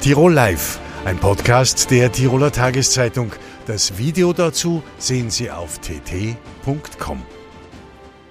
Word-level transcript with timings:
Tirol 0.00 0.32
Live, 0.32 0.80
ein 1.04 1.18
Podcast 1.18 1.90
der 1.90 2.10
Tiroler 2.10 2.50
Tageszeitung. 2.50 3.32
Das 3.66 3.98
Video 3.98 4.32
dazu 4.32 4.82
sehen 4.96 5.28
Sie 5.28 5.50
auf 5.50 5.78
tt.com. 5.80 7.22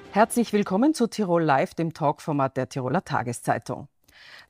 Herzlich 0.09 0.51
willkommen 0.51 0.95
zu 0.95 1.05
Tirol 1.05 1.43
Live, 1.43 1.75
dem 1.75 1.93
Talkformat 1.93 2.57
der 2.57 2.69
Tiroler 2.69 3.03
Tageszeitung. 3.03 3.87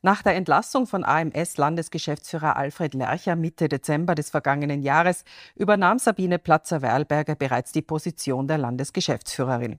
Nach 0.00 0.22
der 0.22 0.34
Entlassung 0.34 0.86
von 0.86 1.04
AMS-Landesgeschäftsführer 1.04 2.56
Alfred 2.56 2.94
Lercher 2.94 3.36
Mitte 3.36 3.68
Dezember 3.68 4.14
des 4.14 4.30
vergangenen 4.30 4.80
Jahres 4.80 5.24
übernahm 5.54 5.98
Sabine 5.98 6.38
Platzer-Werlberger 6.38 7.34
bereits 7.34 7.70
die 7.70 7.82
Position 7.82 8.48
der 8.48 8.56
Landesgeschäftsführerin. 8.56 9.78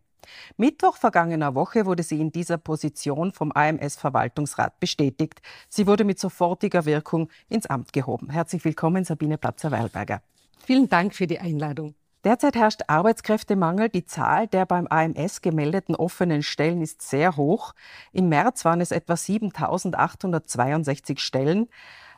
Mittwoch 0.58 0.98
vergangener 0.98 1.56
Woche 1.56 1.86
wurde 1.86 2.04
sie 2.04 2.20
in 2.20 2.32
dieser 2.32 2.58
Position 2.58 3.32
vom 3.32 3.52
AMS-Verwaltungsrat 3.52 4.80
bestätigt. 4.80 5.42
Sie 5.70 5.88
wurde 5.88 6.04
mit 6.04 6.20
sofortiger 6.20 6.86
Wirkung 6.86 7.30
ins 7.50 7.66
Amt 7.66 7.94
gehoben. 7.94 8.30
Herzlich 8.30 8.64
willkommen, 8.66 9.04
Sabine 9.04 9.38
Platzer-Weilberger. 9.38 10.22
Vielen 10.64 10.90
Dank 10.90 11.16
für 11.16 11.28
die 11.28 11.40
Einladung. 11.40 11.96
Derzeit 12.24 12.56
herrscht 12.56 12.82
Arbeitskräftemangel. 12.88 13.90
Die 13.90 14.06
Zahl 14.06 14.48
der 14.48 14.68
beim 14.68 14.86
AMS 14.88 15.42
gemeldeten 15.42 15.96
offenen 15.96 16.44
Stellen 16.44 16.82
ist 16.82 17.02
sehr 17.02 17.36
hoch. 17.36 17.74
Im 18.12 18.30
März 18.30 18.64
waren 18.64 18.80
es 18.80 18.92
etwa 18.92 19.16
7.862 19.16 21.18
Stellen. 21.18 21.68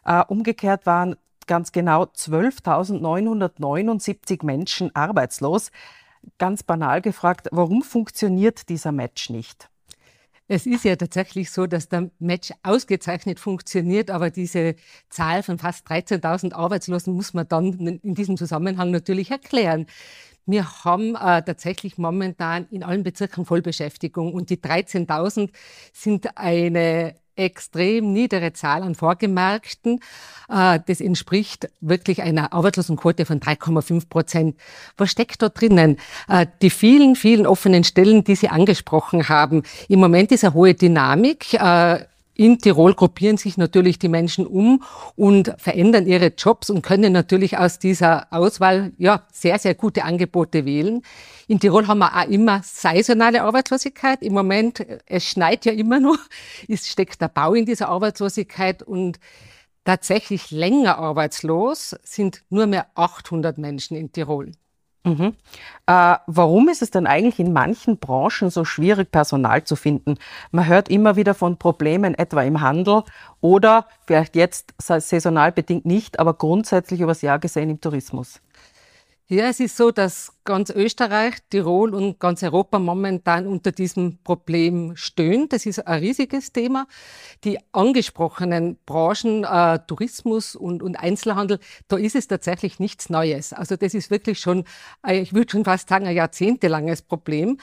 Äh, 0.04 0.26
umgekehrt 0.28 0.86
waren 0.86 1.16
ganz 1.48 1.72
genau 1.72 2.04
12.979 2.04 4.46
Menschen 4.46 4.94
arbeitslos 4.94 5.72
ganz 6.38 6.64
banal 6.64 7.02
gefragt, 7.02 7.48
warum 7.52 7.82
funktioniert 7.84 8.70
dieser 8.70 8.92
Match 8.92 9.30
nicht? 9.30 9.70
Es 10.48 10.66
ist 10.66 10.84
ja 10.84 10.96
tatsächlich 10.96 11.52
so, 11.52 11.68
dass 11.68 11.88
der 11.88 12.12
Match 12.20 12.52
ausgezeichnet 12.64 13.40
funktioniert, 13.40 14.12
aber 14.12 14.30
diese 14.30 14.76
Zahl 15.10 15.42
von 15.42 15.58
fast 15.58 15.88
13.000 15.88 16.54
Arbeitslosen 16.54 17.14
muss 17.14 17.34
man 17.34 17.48
dann 17.48 18.00
in 18.04 18.14
diesem 18.14 18.36
Zusammenhang 18.36 18.92
natürlich 18.92 19.32
erklären. 19.32 19.88
Wir 20.46 20.84
haben 20.84 21.16
äh, 21.16 21.42
tatsächlich 21.44 21.98
momentan 21.98 22.68
in 22.70 22.84
allen 22.84 23.04
Bezirken 23.04 23.46
Vollbeschäftigung 23.46 24.34
und 24.34 24.50
die 24.50 24.58
13.000 24.58 25.50
sind 25.94 26.38
eine 26.38 27.16
extrem 27.36 28.14
niedere 28.14 28.54
Zahl 28.54 28.84
an 28.84 28.96
Vorgemerkten. 28.96 30.00
Äh, 30.50 30.80
das 30.86 31.02
entspricht 31.02 31.70
wirklich 31.82 32.22
einer 32.22 32.54
Arbeitslosenquote 32.54 33.26
von 33.26 33.40
3,5 33.40 34.10
Prozent. 34.10 34.56
Was 34.98 35.12
steckt 35.12 35.42
da 35.42 35.50
drinnen? 35.50 35.98
Äh, 36.28 36.48
die 36.62 36.70
vielen, 36.70 37.16
vielen 37.16 37.48
offenen 37.48 37.84
Stellen, 37.84 38.24
die 38.24 38.36
Sie 38.36 38.50
angesprochen 38.50 39.30
haben. 39.30 39.64
Im 39.88 40.00
Moment 40.00 40.32
ist 40.32 40.44
eine 40.44 40.54
hohe 40.54 40.74
Dynamik. 40.74 41.58
Äh, 42.36 42.44
in 42.44 42.60
Tirol 42.60 42.94
gruppieren 42.94 43.38
sich 43.38 43.58
natürlich 43.58 44.00
die 44.00 44.10
Menschen 44.10 44.48
um 44.48 44.84
und 45.16 45.54
verändern 45.58 46.08
ihre 46.08 46.34
Jobs 46.38 46.70
und 46.70 46.82
können 46.82 47.14
natürlich 47.14 47.58
aus 47.58 47.80
dieser 47.80 48.28
Auswahl 48.32 48.94
ja 48.98 49.26
sehr, 49.32 49.60
sehr 49.60 49.76
gute 49.76 50.04
Angebote 50.04 50.66
wählen. 50.66 51.02
In 51.48 51.60
Tirol 51.60 51.88
haben 51.88 52.00
wir 52.00 52.16
auch 52.16 52.28
immer 52.28 52.62
saisonale 52.64 53.44
Arbeitslosigkeit. 53.44 54.22
Im 54.22 54.34
Moment, 54.34 54.86
es 55.06 55.26
schneit 55.26 55.66
ja 55.66 55.74
immer 55.74 56.00
noch, 56.00 56.20
es 56.68 56.88
steckt 56.88 57.22
der 57.22 57.30
Bau 57.30 57.54
in 57.54 57.66
dieser 57.66 57.90
Arbeitslosigkeit 57.90 58.84
und 58.84 59.20
tatsächlich 59.84 60.52
länger 60.52 60.98
arbeitslos 60.98 61.96
sind 62.04 62.44
nur 62.50 62.68
mehr 62.68 62.88
800 62.96 63.58
Menschen 63.58 63.98
in 63.98 64.12
Tirol. 64.12 64.52
Mhm. 65.06 65.36
Äh, 65.86 66.16
warum 66.28 66.70
ist 66.70 66.82
es 66.82 66.90
denn 66.92 67.08
eigentlich 67.08 67.40
in 67.40 67.52
manchen 67.52 67.98
Branchen 67.98 68.50
so 68.50 68.64
schwierig, 68.64 69.12
Personal 69.12 69.66
zu 69.66 69.76
finden? 69.76 70.16
Man 70.52 70.66
hört 70.66 70.88
immer 70.90 71.18
wieder 71.18 71.34
von 71.34 71.58
Problemen, 71.58 72.16
etwa 72.16 72.42
im 72.44 72.62
Handel 72.62 73.04
oder 73.42 73.88
vielleicht 74.08 74.36
jetzt 74.38 74.74
saisonal 74.78 75.52
bedingt 75.52 75.86
nicht, 75.86 76.20
aber 76.20 76.34
grundsätzlich 76.36 77.02
übers 77.02 77.22
Jahr 77.22 77.40
gesehen 77.40 77.70
im 77.70 77.82
Tourismus. 77.82 78.40
Ja, 79.30 79.46
es 79.48 79.62
ist 79.62 79.78
so, 79.78 79.90
dass 79.90 80.34
ganz 80.44 80.70
Österreich, 80.70 81.36
Tirol 81.50 81.96
und 81.96 82.20
ganz 82.20 82.44
Europa 82.44 82.78
momentan 82.78 83.48
unter 83.48 83.72
diesem 83.72 84.18
Problem 84.22 84.98
stöhnt. 84.98 85.54
Das 85.54 85.66
ist 85.66 85.88
ein 85.88 86.00
riesiges 86.02 86.52
Thema. 86.52 86.88
Die 87.46 87.58
angesprochenen 87.72 88.78
Branchen, 88.86 89.46
äh, 89.46 89.80
Tourismus 89.88 90.58
und, 90.58 90.84
und 90.84 90.98
Einzelhandel, 90.98 91.60
da 91.88 91.96
ist 91.96 92.18
es 92.18 92.28
tatsächlich 92.28 92.80
nichts 92.80 93.10
Neues. 93.10 93.54
Also 93.54 93.78
das 93.78 93.94
ist 93.94 94.12
wirklich 94.12 94.40
schon, 94.40 94.66
ich 95.10 95.34
würde 95.34 95.52
schon 95.52 95.64
fast 95.64 95.88
sagen, 95.88 96.06
ein 96.06 96.16
jahrzehntelanges 96.16 97.02
Problem. 97.02 97.60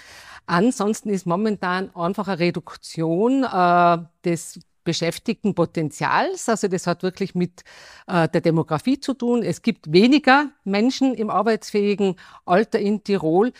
Ansonsten 0.46 1.10
ist 1.10 1.26
momentan 1.26 1.94
einfach 1.94 2.26
eine 2.28 2.38
Reduktion 2.38 3.44
äh, 3.44 3.98
des 4.24 4.60
Beschäftigtenpotenzials. 4.84 6.48
Also 6.48 6.68
das 6.68 6.86
hat 6.86 7.02
wirklich 7.02 7.34
mit 7.34 7.62
äh, 8.06 8.28
der 8.28 8.40
Demografie 8.40 9.00
zu 9.00 9.14
tun. 9.14 9.42
Es 9.42 9.62
gibt 9.62 9.92
weniger 9.92 10.50
Menschen 10.64 11.14
im 11.14 11.30
arbeitsfähigen 11.30 12.16
Alter 12.44 12.78
in 12.78 13.04
Tirol. 13.04 13.52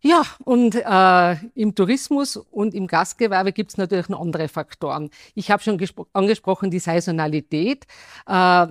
Ja, 0.00 0.22
und 0.44 0.74
äh, 0.76 1.36
im 1.54 1.74
Tourismus 1.74 2.36
und 2.36 2.74
im 2.74 2.86
Gastgewerbe 2.86 3.52
gibt 3.52 3.72
es 3.72 3.76
natürlich 3.76 4.08
noch 4.08 4.20
andere 4.20 4.46
Faktoren. 4.46 5.10
Ich 5.34 5.50
habe 5.50 5.62
schon 5.62 5.80
angesprochen 6.12 6.70
die 6.70 6.78
Saisonalität. 6.78 7.86
Äh, 8.26 8.66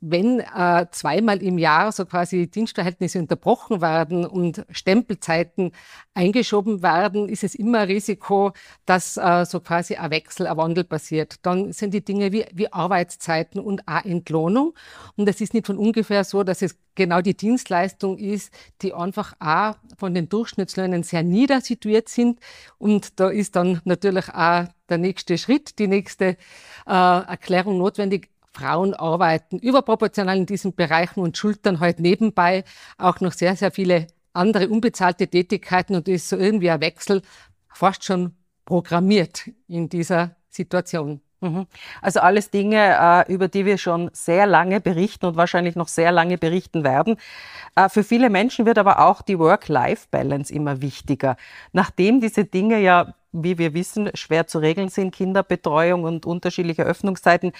wenn 0.00 0.40
äh, 0.40 0.86
zweimal 0.92 1.42
im 1.42 1.58
Jahr 1.58 1.90
so 1.90 2.04
quasi 2.06 2.46
Dienstverhältnisse 2.46 3.18
unterbrochen 3.18 3.80
werden 3.80 4.24
und 4.24 4.64
Stempelzeiten 4.70 5.72
eingeschoben 6.14 6.82
werden, 6.82 7.28
ist 7.28 7.44
es 7.44 7.54
immer 7.54 7.80
ein 7.80 7.88
Risiko, 7.88 8.52
dass 8.86 9.16
äh, 9.16 9.44
so 9.44 9.60
quasi 9.60 9.96
ein 9.96 10.10
Wechsel, 10.10 10.46
ein 10.46 10.56
Wandel 10.56 10.84
passiert. 10.84 11.36
Dann 11.42 11.72
sind 11.72 11.94
die 11.94 12.04
Dinge 12.04 12.32
wie, 12.32 12.44
wie 12.52 12.72
Arbeitszeiten 12.72 13.60
und 13.60 13.86
auch 13.88 14.04
Entlohnung. 14.04 14.74
Und 15.16 15.28
es 15.28 15.40
ist 15.40 15.54
nicht 15.54 15.66
von 15.66 15.78
ungefähr 15.78 16.22
so, 16.24 16.44
dass 16.44 16.62
es 16.62 16.76
genau 16.94 17.20
die 17.20 17.36
Dienstleistung 17.36 18.18
ist, 18.18 18.52
die 18.82 18.94
einfach 18.94 19.34
auch 19.40 19.76
von 19.96 20.14
den 20.14 20.28
Durchschnittslöhnen 20.28 21.02
sehr 21.02 21.22
nieder 21.22 21.60
situiert 21.60 22.08
sind. 22.08 22.40
Und 22.78 23.18
da 23.20 23.28
ist 23.28 23.56
dann 23.56 23.80
natürlich 23.84 24.28
auch 24.28 24.66
der 24.88 24.98
nächste 24.98 25.38
Schritt, 25.38 25.78
die 25.78 25.86
nächste 25.86 26.36
äh, 26.86 26.90
Erklärung 26.92 27.78
notwendig 27.78 28.30
Frauen 28.58 28.94
arbeiten 28.94 29.58
überproportional 29.58 30.36
in 30.36 30.46
diesen 30.46 30.74
Bereichen 30.74 31.20
und 31.20 31.36
schultern 31.36 31.80
halt 31.80 32.00
nebenbei 32.00 32.64
auch 32.96 33.20
noch 33.20 33.32
sehr, 33.32 33.56
sehr 33.56 33.70
viele 33.70 34.08
andere 34.32 34.68
unbezahlte 34.68 35.28
Tätigkeiten 35.28 35.94
und 35.94 36.08
ist 36.08 36.28
so 36.28 36.36
irgendwie 36.36 36.70
ein 36.70 36.80
Wechsel 36.80 37.22
fast 37.72 38.04
schon 38.04 38.34
programmiert 38.64 39.50
in 39.68 39.88
dieser 39.88 40.36
Situation. 40.50 41.20
Mhm. 41.40 41.66
Also 42.02 42.20
alles 42.20 42.50
Dinge, 42.50 42.96
äh, 43.28 43.32
über 43.32 43.46
die 43.46 43.64
wir 43.64 43.78
schon 43.78 44.10
sehr 44.12 44.46
lange 44.46 44.80
berichten 44.80 45.26
und 45.26 45.36
wahrscheinlich 45.36 45.76
noch 45.76 45.86
sehr 45.86 46.10
lange 46.10 46.36
berichten 46.36 46.82
werden. 46.82 47.16
Äh, 47.76 47.88
für 47.88 48.02
viele 48.02 48.28
Menschen 48.28 48.66
wird 48.66 48.78
aber 48.78 49.06
auch 49.06 49.22
die 49.22 49.38
Work-Life-Balance 49.38 50.52
immer 50.52 50.82
wichtiger. 50.82 51.36
Nachdem 51.72 52.20
diese 52.20 52.44
Dinge 52.44 52.80
ja, 52.80 53.14
wie 53.32 53.58
wir 53.58 53.74
wissen, 53.74 54.10
schwer 54.14 54.46
zu 54.46 54.58
regeln 54.58 54.88
sind, 54.88 55.14
Kinderbetreuung 55.14 56.04
und 56.04 56.26
unterschiedliche 56.26 56.84
Öffnungszeiten, 56.84 57.52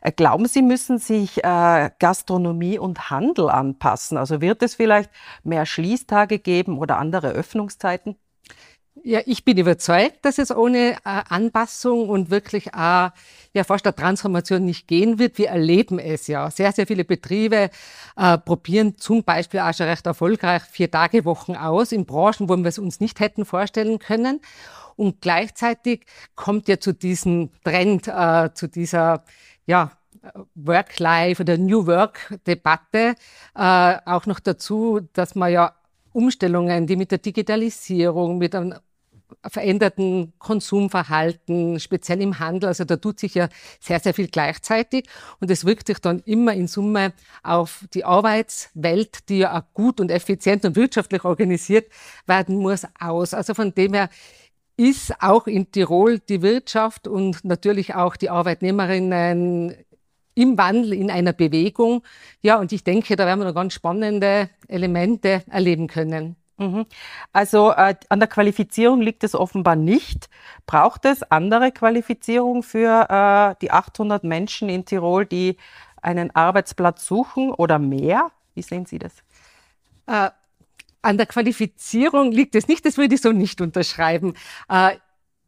äh, 0.00 0.12
glauben 0.12 0.46
Sie, 0.46 0.62
müssen 0.62 0.98
sich 0.98 1.40
Gastronomie 1.42 2.78
und 2.78 3.10
Handel 3.10 3.48
anpassen? 3.50 4.18
Also 4.18 4.40
wird 4.40 4.62
es 4.62 4.74
vielleicht 4.74 5.10
mehr 5.44 5.66
Schließtage 5.66 6.38
geben 6.38 6.78
oder 6.78 6.98
andere 6.98 7.30
Öffnungszeiten? 7.30 8.16
Ja, 9.04 9.20
ich 9.24 9.44
bin 9.44 9.56
überzeugt, 9.56 10.18
dass 10.24 10.38
es 10.38 10.54
ohne 10.54 10.92
äh, 10.92 10.96
Anpassung 11.04 12.08
und 12.10 12.30
wirklich 12.30 12.68
äh, 12.68 12.70
ja 12.72 13.64
fast 13.64 13.86
der 13.86 13.96
Transformation 13.96 14.64
nicht 14.64 14.86
gehen 14.86 15.18
wird. 15.18 15.38
Wir 15.38 15.48
erleben 15.48 15.98
es 15.98 16.26
ja. 16.26 16.50
Sehr, 16.50 16.72
sehr 16.72 16.86
viele 16.86 17.04
Betriebe 17.04 17.70
äh, 18.16 18.38
probieren 18.38 18.98
zum 18.98 19.24
Beispiel 19.24 19.60
auch 19.60 19.72
schon 19.72 19.86
recht 19.86 20.06
erfolgreich 20.06 20.62
vier 20.70 20.90
Tage 20.90 21.24
Wochen 21.24 21.56
aus 21.56 21.90
in 21.90 22.04
Branchen, 22.04 22.48
wo 22.48 22.56
wir 22.56 22.66
es 22.66 22.78
uns 22.78 23.00
nicht 23.00 23.18
hätten 23.18 23.46
vorstellen 23.46 23.98
können. 23.98 24.40
Und 24.96 25.20
gleichzeitig 25.20 26.04
kommt 26.34 26.68
ja 26.68 26.78
zu 26.78 26.92
diesem 26.92 27.50
Trend, 27.64 28.08
äh, 28.08 28.50
zu 28.54 28.68
dieser 28.68 29.24
ja, 29.66 29.92
Work-Life 30.54 31.42
oder 31.42 31.58
New 31.58 31.86
Work-Debatte 31.86 33.14
äh, 33.54 33.96
auch 34.04 34.26
noch 34.26 34.40
dazu, 34.40 35.00
dass 35.12 35.34
man 35.34 35.52
ja 35.52 35.74
Umstellungen, 36.12 36.86
die 36.86 36.96
mit 36.96 37.10
der 37.10 37.18
Digitalisierung, 37.18 38.38
mit 38.38 38.54
einem 38.54 38.74
veränderten 39.46 40.32
Konsumverhalten, 40.38 41.80
speziell 41.80 42.20
im 42.20 42.38
Handel. 42.38 42.68
Also 42.68 42.84
da 42.84 42.96
tut 42.96 43.18
sich 43.18 43.34
ja 43.34 43.48
sehr, 43.80 43.98
sehr 43.98 44.14
viel 44.14 44.28
gleichzeitig 44.28 45.08
und 45.40 45.50
es 45.50 45.64
wirkt 45.64 45.86
sich 45.86 45.98
dann 45.98 46.20
immer 46.20 46.52
in 46.52 46.68
Summe 46.68 47.12
auf 47.42 47.84
die 47.94 48.04
Arbeitswelt, 48.04 49.28
die 49.28 49.38
ja 49.38 49.58
auch 49.58 49.74
gut 49.74 50.00
und 50.00 50.10
effizient 50.10 50.64
und 50.64 50.76
wirtschaftlich 50.76 51.24
organisiert 51.24 51.90
werden 52.26 52.56
muss, 52.56 52.86
aus. 53.00 53.34
Also 53.34 53.54
von 53.54 53.74
dem 53.74 53.94
her 53.94 54.10
ist 54.82 55.22
auch 55.22 55.46
in 55.46 55.70
Tirol 55.70 56.18
die 56.18 56.42
Wirtschaft 56.42 57.06
und 57.06 57.44
natürlich 57.44 57.94
auch 57.94 58.16
die 58.16 58.30
Arbeitnehmerinnen 58.30 59.76
im 60.34 60.58
Wandel, 60.58 60.92
in 60.94 61.10
einer 61.10 61.32
Bewegung. 61.32 62.02
Ja, 62.40 62.58
und 62.58 62.72
ich 62.72 62.82
denke, 62.82 63.14
da 63.14 63.26
werden 63.26 63.40
wir 63.40 63.46
noch 63.46 63.54
ganz 63.54 63.74
spannende 63.74 64.50
Elemente 64.66 65.44
erleben 65.48 65.86
können. 65.86 66.34
Mhm. 66.58 66.86
Also 67.32 67.70
äh, 67.70 67.94
an 68.08 68.18
der 68.18 68.28
Qualifizierung 68.28 69.00
liegt 69.00 69.22
es 69.22 69.36
offenbar 69.36 69.76
nicht. 69.76 70.28
Braucht 70.66 71.04
es 71.04 71.22
andere 71.22 71.70
Qualifizierung 71.70 72.64
für 72.64 73.06
äh, 73.08 73.54
die 73.62 73.70
800 73.70 74.24
Menschen 74.24 74.68
in 74.68 74.84
Tirol, 74.84 75.26
die 75.26 75.58
einen 76.00 76.34
Arbeitsplatz 76.34 77.06
suchen 77.06 77.52
oder 77.52 77.78
mehr? 77.78 78.32
Wie 78.54 78.62
sehen 78.62 78.86
Sie 78.86 78.98
das? 78.98 79.22
Äh, 80.06 80.30
an 81.02 81.16
der 81.16 81.26
Qualifizierung 81.26 82.32
liegt 82.32 82.54
es 82.54 82.68
nicht, 82.68 82.86
das 82.86 82.96
würde 82.96 83.14
ich 83.14 83.20
so 83.20 83.32
nicht 83.32 83.60
unterschreiben. 83.60 84.34
Äh, 84.68 84.96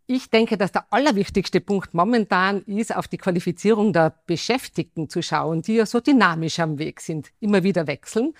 ich 0.06 0.28
denke, 0.28 0.58
dass 0.58 0.72
der 0.72 0.84
allerwichtigste 0.90 1.62
Punkt 1.62 1.94
momentan 1.94 2.62
ist, 2.62 2.94
auf 2.94 3.08
die 3.08 3.16
Qualifizierung 3.16 3.94
der 3.94 4.14
Beschäftigten 4.26 5.08
zu 5.08 5.22
schauen, 5.22 5.62
die 5.62 5.76
ja 5.76 5.86
so 5.86 6.00
dynamisch 6.00 6.58
am 6.58 6.78
Weg 6.78 7.00
sind, 7.00 7.30
immer 7.40 7.62
wieder 7.62 7.86
wechseln. 7.86 8.34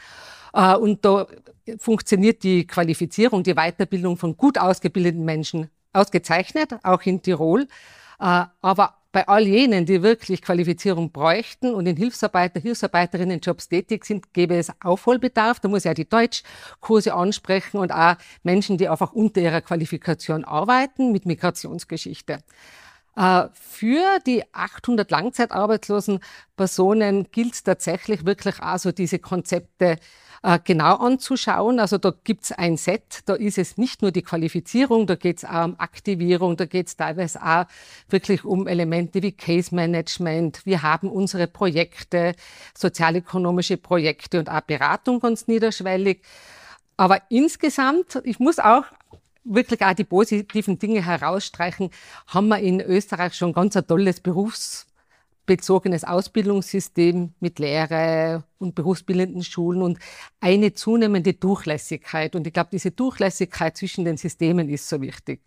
Äh, 0.52 0.74
und 0.76 1.04
da 1.04 1.26
funktioniert 1.78 2.42
die 2.42 2.66
Qualifizierung, 2.66 3.42
die 3.42 3.54
Weiterbildung 3.54 4.18
von 4.18 4.36
gut 4.36 4.58
ausgebildeten 4.58 5.24
Menschen 5.24 5.70
ausgezeichnet, 5.92 6.78
auch 6.82 7.00
in 7.02 7.22
Tirol. 7.22 7.62
Äh, 8.20 8.44
aber 8.60 8.98
bei 9.14 9.28
all 9.28 9.46
jenen, 9.46 9.86
die 9.86 10.02
wirklich 10.02 10.42
Qualifizierung 10.42 11.12
bräuchten 11.12 11.72
und 11.72 11.86
in 11.86 11.96
Hilfsarbeiter, 11.96 12.58
Hilfsarbeiterinnen 12.58 13.38
Jobs 13.38 13.68
tätig 13.68 14.04
sind, 14.04 14.34
gäbe 14.34 14.56
es 14.56 14.72
Aufholbedarf. 14.82 15.60
Da 15.60 15.68
muss 15.68 15.84
ja 15.84 15.94
die 15.94 16.08
Deutschkurse 16.08 17.14
ansprechen 17.14 17.78
und 17.78 17.92
auch 17.92 18.16
Menschen, 18.42 18.76
die 18.76 18.88
einfach 18.88 19.12
unter 19.12 19.40
ihrer 19.40 19.60
Qualifikation 19.60 20.44
arbeiten 20.44 21.12
mit 21.12 21.26
Migrationsgeschichte. 21.26 22.40
Äh, 23.16 23.44
für 23.52 24.18
die 24.26 24.42
800 24.52 25.10
langzeitarbeitslosen 25.10 26.20
Personen 26.56 27.28
gilt 27.30 27.54
es 27.54 27.62
tatsächlich 27.62 28.24
wirklich 28.26 28.60
auch 28.60 28.78
so 28.78 28.92
diese 28.92 29.18
Konzepte 29.18 29.98
äh, 30.42 30.58
genau 30.62 30.96
anzuschauen. 30.96 31.80
Also 31.80 31.96
da 31.96 32.12
gibt's 32.24 32.52
ein 32.52 32.76
Set, 32.76 33.20
da 33.26 33.34
ist 33.34 33.56
es 33.56 33.78
nicht 33.78 34.02
nur 34.02 34.10
die 34.10 34.22
Qualifizierung, 34.22 35.06
da 35.06 35.14
geht's 35.14 35.44
auch 35.44 35.64
um 35.64 35.74
Aktivierung, 35.78 36.56
da 36.56 36.66
geht's 36.66 36.96
teilweise 36.96 37.42
auch 37.42 37.64
wirklich 38.08 38.44
um 38.44 38.66
Elemente 38.66 39.22
wie 39.22 39.32
Case 39.32 39.74
Management. 39.74 40.66
Wir 40.66 40.82
haben 40.82 41.08
unsere 41.08 41.46
Projekte, 41.46 42.34
sozialökonomische 42.76 43.76
Projekte 43.76 44.38
und 44.38 44.50
auch 44.50 44.60
Beratung 44.60 45.20
ganz 45.20 45.46
niederschwellig. 45.46 46.20
Aber 46.96 47.22
insgesamt, 47.30 48.20
ich 48.24 48.38
muss 48.38 48.58
auch 48.58 48.84
wirklich 49.44 49.82
auch 49.82 49.94
die 49.94 50.04
positiven 50.04 50.78
Dinge 50.78 51.04
herausstreichen, 51.04 51.90
haben 52.26 52.48
wir 52.48 52.58
in 52.58 52.80
Österreich 52.80 53.34
schon 53.34 53.52
ganz 53.52 53.76
ein 53.76 53.86
tolles 53.86 54.20
Berufs 54.20 54.86
bezogenes 55.46 56.04
Ausbildungssystem 56.04 57.34
mit 57.40 57.58
Lehre 57.58 58.44
und 58.58 58.74
berufsbildenden 58.74 59.44
Schulen 59.44 59.82
und 59.82 59.98
eine 60.40 60.72
zunehmende 60.72 61.34
Durchlässigkeit. 61.34 62.34
Und 62.34 62.46
ich 62.46 62.52
glaube, 62.52 62.70
diese 62.72 62.90
Durchlässigkeit 62.90 63.76
zwischen 63.76 64.04
den 64.04 64.16
Systemen 64.16 64.68
ist 64.68 64.88
so 64.88 65.00
wichtig. 65.00 65.40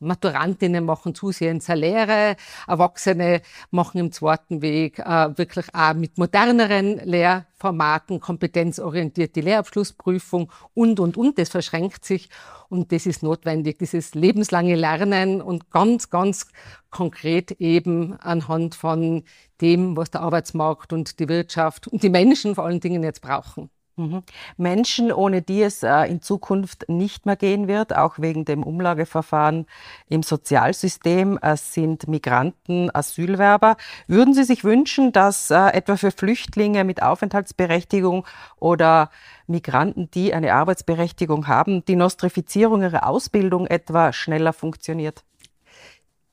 Maturantinnen 0.00 0.84
machen 0.84 1.14
zusehends 1.14 1.70
eine 1.70 1.80
Lehre, 1.80 2.36
Erwachsene 2.66 3.42
machen 3.70 3.98
im 3.98 4.12
zweiten 4.12 4.62
Weg 4.62 4.98
äh, 4.98 5.36
wirklich 5.36 5.66
auch 5.74 5.94
mit 5.94 6.18
moderneren 6.18 6.98
Lehrformaten, 6.98 8.20
kompetenzorientierte 8.20 9.40
Lehrabschlussprüfung 9.40 10.50
und, 10.74 11.00
und, 11.00 11.16
und. 11.16 11.38
Das 11.38 11.48
verschränkt 11.48 12.04
sich 12.04 12.28
und 12.68 12.92
das 12.92 13.06
ist 13.06 13.22
notwendig, 13.22 13.78
dieses 13.78 14.14
lebenslange 14.14 14.74
Lernen 14.74 15.40
und 15.40 15.70
ganz, 15.70 16.10
ganz 16.10 16.46
konkret 16.90 17.52
eben 17.52 18.14
anhand 18.20 18.74
von 18.74 19.24
dem, 19.60 19.96
was 19.96 20.10
der 20.10 20.22
Arbeitsmarkt 20.22 20.92
und 20.92 21.18
die 21.18 21.28
Wirtschaft 21.28 21.88
und 21.88 22.02
die 22.02 22.10
Menschen 22.10 22.54
vor 22.54 22.64
allen 22.64 22.80
Dingen 22.80 23.02
jetzt 23.02 23.20
brauchen. 23.20 23.70
Mhm. 23.96 24.24
Menschen, 24.56 25.12
ohne 25.12 25.40
die 25.40 25.62
es 25.62 25.84
äh, 25.84 26.02
in 26.06 26.20
Zukunft 26.20 26.88
nicht 26.88 27.26
mehr 27.26 27.36
gehen 27.36 27.68
wird, 27.68 27.94
auch 27.94 28.18
wegen 28.18 28.44
dem 28.44 28.64
Umlageverfahren 28.64 29.66
im 30.08 30.24
Sozialsystem, 30.24 31.38
äh, 31.40 31.56
sind 31.56 32.08
Migranten, 32.08 32.90
Asylwerber. 32.92 33.76
Würden 34.08 34.34
Sie 34.34 34.42
sich 34.42 34.64
wünschen, 34.64 35.12
dass 35.12 35.52
äh, 35.52 35.68
etwa 35.68 35.96
für 35.96 36.10
Flüchtlinge 36.10 36.82
mit 36.82 37.02
Aufenthaltsberechtigung 37.02 38.26
oder 38.58 39.10
Migranten, 39.46 40.10
die 40.10 40.34
eine 40.34 40.54
Arbeitsberechtigung 40.54 41.46
haben, 41.46 41.84
die 41.84 41.94
Nostrifizierung 41.96 42.82
ihrer 42.82 43.06
Ausbildung 43.06 43.68
etwa 43.68 44.12
schneller 44.12 44.52
funktioniert? 44.52 45.22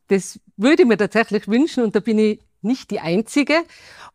Das 0.07 0.39
würde 0.57 0.81
ich 0.81 0.87
mir 0.87 0.97
tatsächlich 0.97 1.47
wünschen 1.47 1.83
und 1.83 1.95
da 1.95 1.99
bin 1.99 2.17
ich 2.17 2.39
nicht 2.63 2.91
die 2.91 2.99
einzige, 2.99 3.63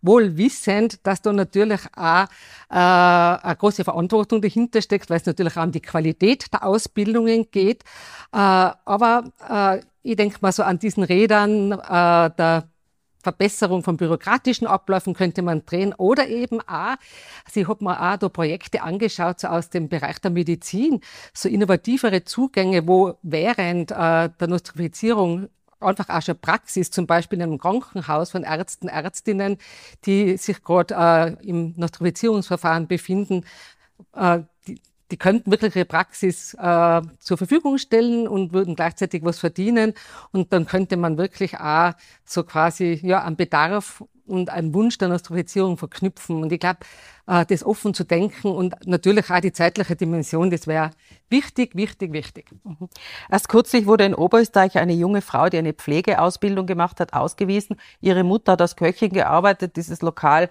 wohl 0.02 0.36
wissend, 0.36 1.06
dass 1.06 1.22
da 1.22 1.32
natürlich 1.32 1.80
auch 1.96 2.24
äh, 2.70 2.74
eine 2.74 3.56
große 3.58 3.84
Verantwortung 3.84 4.40
dahinter 4.40 4.82
steckt, 4.82 5.10
weil 5.10 5.18
es 5.18 5.26
natürlich 5.26 5.56
auch 5.56 5.64
um 5.64 5.72
die 5.72 5.80
Qualität 5.80 6.52
der 6.52 6.64
Ausbildungen 6.64 7.50
geht. 7.50 7.82
Äh, 8.32 8.36
aber 8.36 9.24
äh, 9.48 9.80
ich 10.02 10.16
denke 10.16 10.38
mal 10.40 10.52
so 10.52 10.62
an 10.62 10.78
diesen 10.78 11.02
Rädern 11.02 11.72
äh, 11.72 12.30
der 12.36 12.68
Verbesserung 13.26 13.82
von 13.82 13.96
bürokratischen 13.96 14.68
Abläufen 14.68 15.12
könnte 15.12 15.42
man 15.42 15.66
drehen 15.66 15.92
oder 15.94 16.28
eben 16.28 16.60
auch, 16.60 16.94
sie 17.50 17.66
hat 17.66 17.82
mir 17.82 18.00
auch 18.00 18.16
da 18.18 18.28
Projekte 18.28 18.82
angeschaut, 18.82 19.40
so 19.40 19.48
aus 19.48 19.68
dem 19.68 19.88
Bereich 19.88 20.20
der 20.20 20.30
Medizin, 20.30 21.00
so 21.34 21.48
innovativere 21.48 22.22
Zugänge, 22.22 22.86
wo 22.86 23.14
während 23.22 23.90
äh, 23.90 24.30
der 24.30 24.46
Nostrifizierung 24.46 25.48
einfach 25.80 26.08
auch 26.08 26.22
schon 26.22 26.38
Praxis, 26.38 26.90
zum 26.90 27.06
Beispiel 27.06 27.38
in 27.38 27.44
einem 27.44 27.58
Krankenhaus 27.58 28.30
von 28.30 28.42
Ärzten, 28.42 28.88
Ärztinnen, 28.88 29.58
die 30.04 30.36
sich 30.36 30.62
gerade 30.62 30.94
äh, 31.42 31.46
im 31.46 31.74
Nostrifizierungsverfahren 31.76 32.86
befinden, 32.86 33.44
äh, 34.14 34.40
die, 34.66 34.80
die 35.10 35.16
könnten 35.16 35.50
wirklich 35.50 35.76
ihre 35.76 35.84
Praxis 35.84 36.54
äh, 36.54 37.02
zur 37.20 37.38
Verfügung 37.38 37.78
stellen 37.78 38.26
und 38.26 38.52
würden 38.52 38.74
gleichzeitig 38.74 39.24
was 39.24 39.38
verdienen. 39.38 39.94
Und 40.32 40.52
dann 40.52 40.66
könnte 40.66 40.96
man 40.96 41.18
wirklich 41.18 41.58
auch 41.58 41.92
so 42.24 42.42
quasi 42.42 43.00
ja, 43.02 43.24
am 43.24 43.36
Bedarf 43.36 44.02
und 44.26 44.50
einen 44.50 44.74
Wunsch 44.74 44.98
der 44.98 45.08
Nostrifizierung 45.08 45.76
verknüpfen. 45.76 46.42
Und 46.42 46.52
ich 46.52 46.60
glaube, 46.60 46.80
äh, 47.26 47.44
das 47.46 47.64
offen 47.64 47.94
zu 47.94 48.04
denken 48.04 48.48
und 48.48 48.74
natürlich 48.86 49.30
auch 49.30 49.40
die 49.40 49.52
zeitliche 49.52 49.96
Dimension, 49.96 50.50
das 50.50 50.66
wäre 50.66 50.90
wichtig, 51.28 51.74
wichtig, 51.74 52.12
wichtig. 52.12 52.50
Mhm. 52.64 52.88
Erst 53.30 53.48
kürzlich 53.48 53.86
wurde 53.86 54.04
in 54.04 54.14
Oberösterreich 54.14 54.78
eine 54.78 54.92
junge 54.92 55.22
Frau, 55.22 55.48
die 55.48 55.58
eine 55.58 55.72
Pflegeausbildung 55.72 56.66
gemacht 56.66 57.00
hat, 57.00 57.12
ausgewiesen. 57.14 57.76
Ihre 58.00 58.22
Mutter 58.22 58.52
hat 58.52 58.62
als 58.62 58.76
Köchin 58.76 59.12
gearbeitet. 59.12 59.76
Dieses 59.76 60.02
Lokal, 60.02 60.48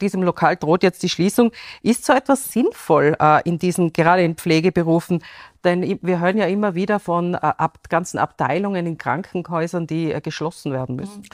diesem 0.00 0.22
Lokal 0.22 0.56
droht 0.56 0.82
jetzt 0.82 1.02
die 1.02 1.08
Schließung. 1.08 1.52
Ist 1.82 2.04
so 2.04 2.12
etwas 2.12 2.52
sinnvoll 2.52 3.16
äh, 3.20 3.48
in 3.48 3.58
diesen, 3.58 3.92
gerade 3.92 4.22
in 4.22 4.34
Pflegeberufen? 4.34 5.22
Denn 5.62 5.98
wir 6.02 6.20
hören 6.20 6.38
ja 6.38 6.46
immer 6.46 6.74
wieder 6.74 6.98
von 6.98 7.34
äh, 7.34 7.52
ganzen 7.88 8.18
Abteilungen 8.18 8.86
in 8.86 8.98
Krankenhäusern, 8.98 9.86
die 9.86 10.16
geschlossen 10.22 10.72
werden 10.72 10.96
müssen. 10.96 11.20
Mhm. 11.20 11.28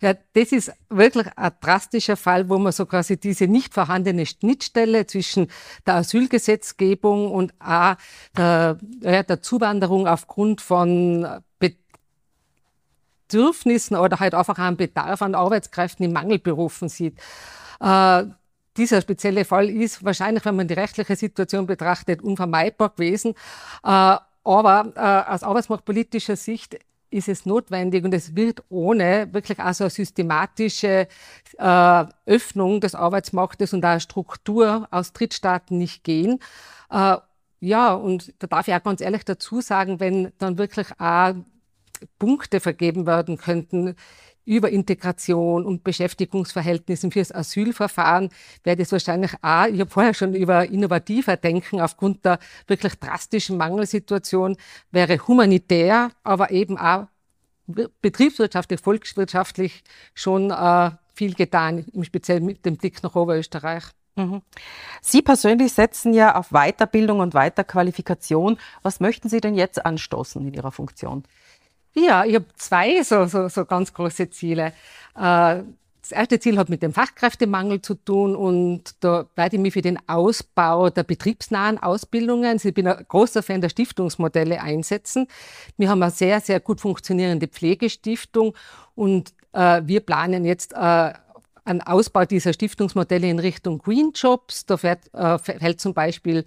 Ja, 0.00 0.14
das 0.32 0.52
ist 0.52 0.72
wirklich 0.88 1.26
ein 1.36 1.50
drastischer 1.60 2.16
Fall, 2.16 2.48
wo 2.48 2.58
man 2.58 2.70
so 2.70 2.86
quasi 2.86 3.18
diese 3.18 3.48
nicht 3.48 3.74
vorhandene 3.74 4.26
Schnittstelle 4.26 5.06
zwischen 5.06 5.48
der 5.86 5.96
Asylgesetzgebung 5.96 7.32
und 7.32 7.52
auch 7.58 7.96
der, 8.36 8.78
ja, 9.00 9.24
der 9.24 9.42
Zuwanderung 9.42 10.06
aufgrund 10.06 10.60
von 10.60 11.26
Bedürfnissen 13.28 13.96
oder 13.96 14.20
halt 14.20 14.34
einfach 14.34 14.58
einen 14.58 14.76
Bedarf 14.76 15.20
an 15.20 15.34
Arbeitskräften 15.34 16.06
in 16.06 16.12
Mangelberufen 16.12 16.88
sieht. 16.88 17.18
Äh, 17.80 18.24
dieser 18.76 19.00
spezielle 19.02 19.44
Fall 19.44 19.68
ist 19.68 20.04
wahrscheinlich, 20.04 20.44
wenn 20.44 20.54
man 20.54 20.68
die 20.68 20.74
rechtliche 20.74 21.16
Situation 21.16 21.66
betrachtet, 21.66 22.22
unvermeidbar 22.22 22.90
gewesen. 22.90 23.34
Äh, 23.82 24.16
aber 24.44 24.92
äh, 24.94 25.32
aus 25.32 25.42
arbeitsmarktpolitischer 25.42 26.36
Sicht 26.36 26.78
ist 27.10 27.28
es 27.28 27.46
notwendig 27.46 28.04
und 28.04 28.12
es 28.12 28.36
wird 28.36 28.62
ohne 28.68 29.32
wirklich 29.32 29.58
auch 29.58 29.72
so 29.72 29.84
eine 29.84 29.90
systematische 29.90 31.08
äh, 31.58 32.04
Öffnung 32.26 32.80
des 32.80 32.94
Arbeitsmarktes 32.94 33.72
und 33.72 33.84
auch 33.84 34.00
Struktur 34.00 34.88
aus 34.90 35.12
Drittstaaten 35.12 35.78
nicht 35.78 36.04
gehen. 36.04 36.38
Äh, 36.90 37.16
ja, 37.60 37.94
und 37.94 38.32
da 38.38 38.46
darf 38.46 38.68
ich 38.68 38.74
auch 38.74 38.82
ganz 38.82 39.00
ehrlich 39.00 39.24
dazu 39.24 39.60
sagen, 39.60 40.00
wenn 40.00 40.32
dann 40.38 40.58
wirklich 40.58 40.88
auch 40.98 41.34
Punkte 42.18 42.60
vergeben 42.60 43.06
werden 43.06 43.38
könnten, 43.38 43.96
über 44.48 44.70
Integration 44.70 45.66
und 45.66 45.84
Beschäftigungsverhältnissen 45.84 47.12
fürs 47.12 47.32
Asylverfahren 47.32 48.30
wäre 48.64 48.76
das 48.76 48.90
wahrscheinlich 48.90 49.32
auch, 49.42 49.66
ich 49.66 49.78
habe 49.78 49.90
vorher 49.90 50.14
schon 50.14 50.34
über 50.34 50.64
innovativer 50.64 51.36
Denken 51.36 51.80
aufgrund 51.80 52.24
der 52.24 52.38
wirklich 52.66 52.94
drastischen 52.94 53.58
Mangelsituation, 53.58 54.56
wäre 54.90 55.18
humanitär, 55.28 56.10
aber 56.24 56.50
eben 56.50 56.78
auch 56.78 57.08
betriebswirtschaftlich, 58.00 58.80
volkswirtschaftlich 58.80 59.84
schon 60.14 60.50
äh, 60.50 60.90
viel 61.12 61.34
getan, 61.34 61.84
im 61.92 62.04
Speziellen 62.04 62.46
mit 62.46 62.64
dem 62.64 62.78
Blick 62.78 63.02
nach 63.02 63.14
Oberösterreich. 63.14 63.84
Mhm. 64.16 64.42
Sie 65.02 65.22
persönlich 65.22 65.72
setzen 65.72 66.14
ja 66.14 66.34
auf 66.34 66.48
Weiterbildung 66.50 67.20
und 67.20 67.34
Weiterqualifikation. 67.34 68.58
Was 68.82 69.00
möchten 69.00 69.28
Sie 69.28 69.40
denn 69.40 69.54
jetzt 69.54 69.84
anstoßen 69.84 70.46
in 70.46 70.54
Ihrer 70.54 70.72
Funktion? 70.72 71.24
Ja, 72.06 72.24
ich 72.24 72.34
habe 72.36 72.46
zwei 72.56 73.02
so, 73.02 73.26
so, 73.26 73.48
so 73.48 73.64
ganz 73.64 73.92
große 73.92 74.30
Ziele. 74.30 74.72
Äh, 75.16 75.62
das 76.00 76.12
erste 76.12 76.40
Ziel 76.40 76.56
hat 76.56 76.70
mit 76.70 76.82
dem 76.82 76.94
Fachkräftemangel 76.94 77.82
zu 77.82 77.94
tun 77.94 78.34
und 78.34 78.94
da 79.00 79.26
werde 79.34 79.56
ich 79.56 79.62
mich 79.62 79.74
für 79.74 79.82
den 79.82 79.98
Ausbau 80.08 80.88
der 80.88 81.02
betriebsnahen 81.02 81.76
Ausbildungen, 81.76 82.58
ich 82.62 82.72
bin 82.72 82.86
ein 82.86 83.04
großer 83.06 83.42
Fan 83.42 83.60
der 83.60 83.68
Stiftungsmodelle 83.68 84.62
einsetzen. 84.62 85.26
Wir 85.76 85.90
haben 85.90 86.02
eine 86.02 86.10
sehr, 86.10 86.40
sehr 86.40 86.60
gut 86.60 86.80
funktionierende 86.80 87.46
Pflegestiftung 87.46 88.54
und 88.94 89.34
äh, 89.52 89.82
wir 89.84 90.00
planen 90.00 90.46
jetzt 90.46 90.72
äh, 90.72 91.12
einen 91.64 91.82
Ausbau 91.82 92.24
dieser 92.24 92.54
Stiftungsmodelle 92.54 93.28
in 93.28 93.38
Richtung 93.38 93.78
Green 93.78 94.12
Jobs. 94.14 94.64
Da 94.64 94.78
fällt, 94.78 95.80
zum 95.80 95.92
Beispiel 95.92 96.44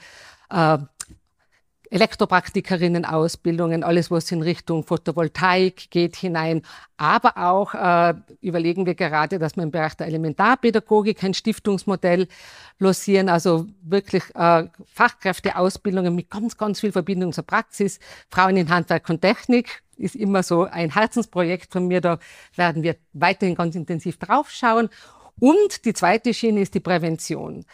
Elektropraktikerinnen-Ausbildungen, 1.91 3.83
alles, 3.83 4.09
was 4.09 4.31
in 4.31 4.41
Richtung 4.41 4.83
Photovoltaik 4.85 5.91
geht, 5.91 6.15
hinein. 6.15 6.61
Aber 6.95 7.37
auch 7.37 7.73
äh, 7.73 8.13
überlegen 8.39 8.85
wir 8.85 8.95
gerade, 8.95 9.39
dass 9.39 9.57
wir 9.57 9.63
im 9.63 9.71
Bereich 9.71 9.95
der 9.95 10.07
Elementarpädagogik 10.07 11.21
ein 11.23 11.33
Stiftungsmodell 11.33 12.27
losieren, 12.79 13.27
also 13.27 13.67
wirklich 13.83 14.23
äh, 14.35 14.67
Fachkräfteausbildungen 14.85 16.15
mit 16.15 16.29
ganz, 16.29 16.57
ganz 16.57 16.79
viel 16.79 16.93
Verbindung 16.93 17.33
zur 17.33 17.45
Praxis. 17.45 17.99
Frauen 18.29 18.55
in 18.55 18.69
Handwerk 18.69 19.09
und 19.09 19.21
Technik 19.21 19.83
ist 19.97 20.15
immer 20.15 20.43
so 20.43 20.63
ein 20.63 20.93
Herzensprojekt 20.93 21.73
von 21.73 21.87
mir. 21.87 21.99
Da 21.99 22.19
werden 22.55 22.83
wir 22.83 22.95
weiterhin 23.11 23.55
ganz 23.55 23.75
intensiv 23.75 24.17
draufschauen. 24.17 24.89
Und 25.39 25.83
die 25.83 25.93
zweite 25.93 26.33
Schiene 26.33 26.61
ist 26.61 26.73
die 26.73 26.79
Prävention. 26.79 27.65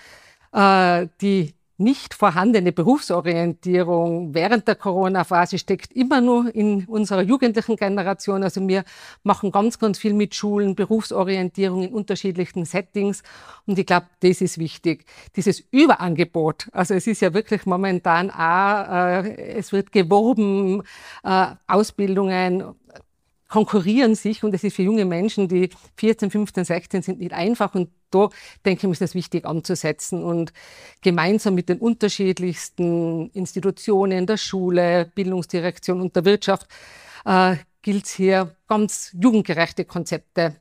Äh, 0.54 1.08
die 1.22 1.54
nicht 1.78 2.16
vorhandene 2.16 2.72
Berufsorientierung 2.72 4.34
während 4.34 4.68
der 4.68 4.76
Corona-Phase 4.76 5.60
steckt 5.60 5.94
immer 5.94 6.22
nur 6.22 6.54
in 6.54 6.86
unserer 6.86 7.22
jugendlichen 7.22 7.76
Generation. 7.76 8.44
Also 8.44 8.68
wir 8.68 8.84
machen 9.24 9.52
ganz, 9.52 9.78
ganz 9.78 10.00
viel 10.00 10.14
mit 10.14 10.34
Schulen, 10.34 10.76
Berufsorientierung 10.76 11.84
in 11.84 11.94
unterschiedlichen 11.94 12.66
Settings. 12.66 13.22
Und 13.68 13.78
ich 13.78 13.86
glaube, 13.86 14.08
das 14.22 14.42
ist 14.42 14.58
wichtig. 14.58 15.06
Dieses 15.36 15.60
Überangebot. 15.72 16.68
Also 16.72 16.96
es 16.96 17.06
ist 17.06 17.22
ja 17.22 17.34
wirklich 17.34 17.66
momentan 17.66 18.32
auch, 18.32 19.24
äh, 19.24 19.36
es 19.58 19.72
wird 19.72 19.92
geworben, 19.92 20.82
äh, 21.24 21.48
Ausbildungen, 21.68 22.64
konkurrieren 23.48 24.16
sich 24.16 24.44
und 24.44 24.54
es 24.54 24.64
ist 24.64 24.76
für 24.76 24.84
junge 24.84 25.06
Menschen, 25.06 25.48
die 25.48 25.70
14, 25.98 26.32
15, 26.32 26.66
16 26.66 27.02
sind, 27.02 27.20
nicht 27.20 27.34
einfach. 27.34 27.76
Und 27.76 27.90
da 28.12 28.30
denke 28.66 28.88
ich, 28.88 28.92
ist 28.92 29.02
das 29.02 29.16
wichtig 29.16 29.46
anzusetzen 29.46 30.24
und 30.24 30.54
gemeinsam 31.02 31.56
mit 31.56 31.70
den 31.70 31.80
unterschiedlichsten 31.80 33.30
Institutionen 33.32 34.26
der 34.26 34.38
Schule, 34.38 35.12
Bildungsdirektion 35.14 36.02
und 36.02 36.16
der 36.16 36.26
Wirtschaft 36.26 36.68
äh, 37.26 37.56
gilt 37.82 38.06
es 38.06 38.12
hier 38.12 38.56
ganz 38.68 39.16
jugendgerechte 39.20 39.86
Konzepte 39.86 40.56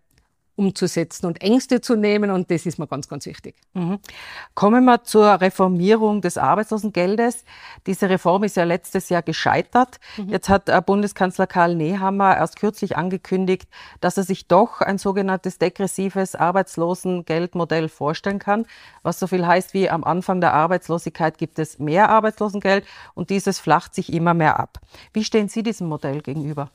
umzusetzen 0.57 1.27
und 1.27 1.43
Ängste 1.43 1.81
zu 1.81 1.97
nehmen. 1.97 2.31
Und 2.31 2.51
das 2.51 2.67
ist 2.67 2.79
mir 2.79 2.87
ganz, 2.87 3.09
ganz 3.09 3.27
wichtig. 3.27 3.55
Mhm. 3.75 3.99
Kommen 4.55 4.85
wir 4.85 5.05
zur 5.05 5.41
Reformierung 5.41 6.23
des 6.23 6.39
Arbeitslosengeldes. 6.39 7.45
Diese 7.87 8.09
Reform 8.09 8.43
ist 8.45 8.57
ja 8.57 8.65
letztes 8.65 9.11
Jahr 9.11 9.23
gescheitert. 9.23 10.01
Mhm. 10.17 10.31
Jetzt 10.31 10.49
hat 10.49 10.69
äh, 10.69 10.81
Bundeskanzler 10.85 11.47
Karl 11.47 11.75
Nehammer 11.75 12.37
erst 12.37 12.57
kürzlich 12.59 12.97
angekündigt, 12.97 13.69
dass 14.01 14.17
er 14.17 14.25
sich 14.25 14.49
doch 14.49 14.81
ein 14.81 14.99
sogenanntes 14.99 15.59
degressives 15.59 16.35
Arbeitslosengeldmodell 16.35 17.89
vorstellen 17.89 18.39
kann, 18.39 18.67
was 19.03 19.19
so 19.19 19.27
viel 19.27 19.47
heißt 19.47 19.75
wie 19.75 19.91
am 19.91 20.05
Anfang 20.05 20.41
der 20.41 20.55
Arbeitslosigkeit 20.55 21.39
gibt 21.39 21.59
es 21.59 21.79
mehr 21.79 22.09
Arbeitslosengeld 22.09 22.87
und 23.15 23.31
dieses 23.31 23.59
flacht 23.59 23.95
sich 23.95 24.13
immer 24.13 24.35
mehr 24.35 24.59
ab. 24.59 24.81
Wie 25.13 25.25
stehen 25.25 25.49
Sie 25.49 25.63
diesem 25.63 25.89
Modell 25.89 26.23
gegenüber? 26.23 26.71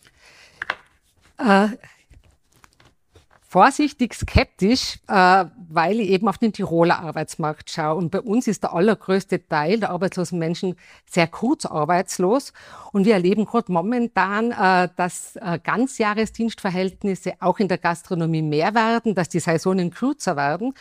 Vorsichtig 3.52 4.14
skeptisch, 4.14 5.00
äh, 5.10 5.44
weil 5.70 6.00
ich 6.00 6.12
eben 6.12 6.30
auf 6.30 6.38
den 6.38 6.54
Tiroler 6.54 7.00
Arbeitsmarkt 7.00 7.70
schaue. 7.70 7.96
Und 7.96 8.10
bei 8.10 8.22
uns 8.22 8.48
ist 8.48 8.64
der 8.64 8.72
allergrößte 8.72 9.46
Teil 9.46 9.82
der 9.82 9.90
arbeitslosen 9.90 10.40
Menschen 10.40 10.78
sehr 11.06 11.28
kurz 11.28 11.66
arbeitslos. 11.66 12.54
Und 12.94 13.04
wir 13.04 13.14
erleben 13.14 13.44
gerade 13.46 13.70
momentan, 13.70 14.52
äh, 14.52 14.88
dass 14.96 15.36
äh, 15.36 15.60
Ganzjahresdienstverhältnisse 15.62 17.34
auch 17.42 17.60
in 17.60 17.68
der 17.68 17.78
Gastronomie 17.78 18.42
mehr 18.42 18.74
werden, 18.74 19.16
dass 19.16 19.28
die 19.28 19.42
Saisonen 19.42 19.92
kürzer 19.92 20.38
werden 20.38 20.74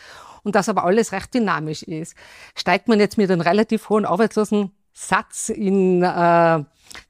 und 0.43 0.55
dass 0.55 0.69
aber 0.69 0.85
alles 0.85 1.11
recht 1.11 1.33
dynamisch 1.33 1.83
ist. 1.83 2.15
Steigt 2.55 2.87
man 2.87 3.01
jetzt 3.01 3.17
mit 3.17 3.29
einem 3.29 3.41
relativ 3.41 3.89
hohen 3.89 4.05
Arbeitslosensatz 4.91 5.49
in 5.49 6.03
äh, 6.03 6.63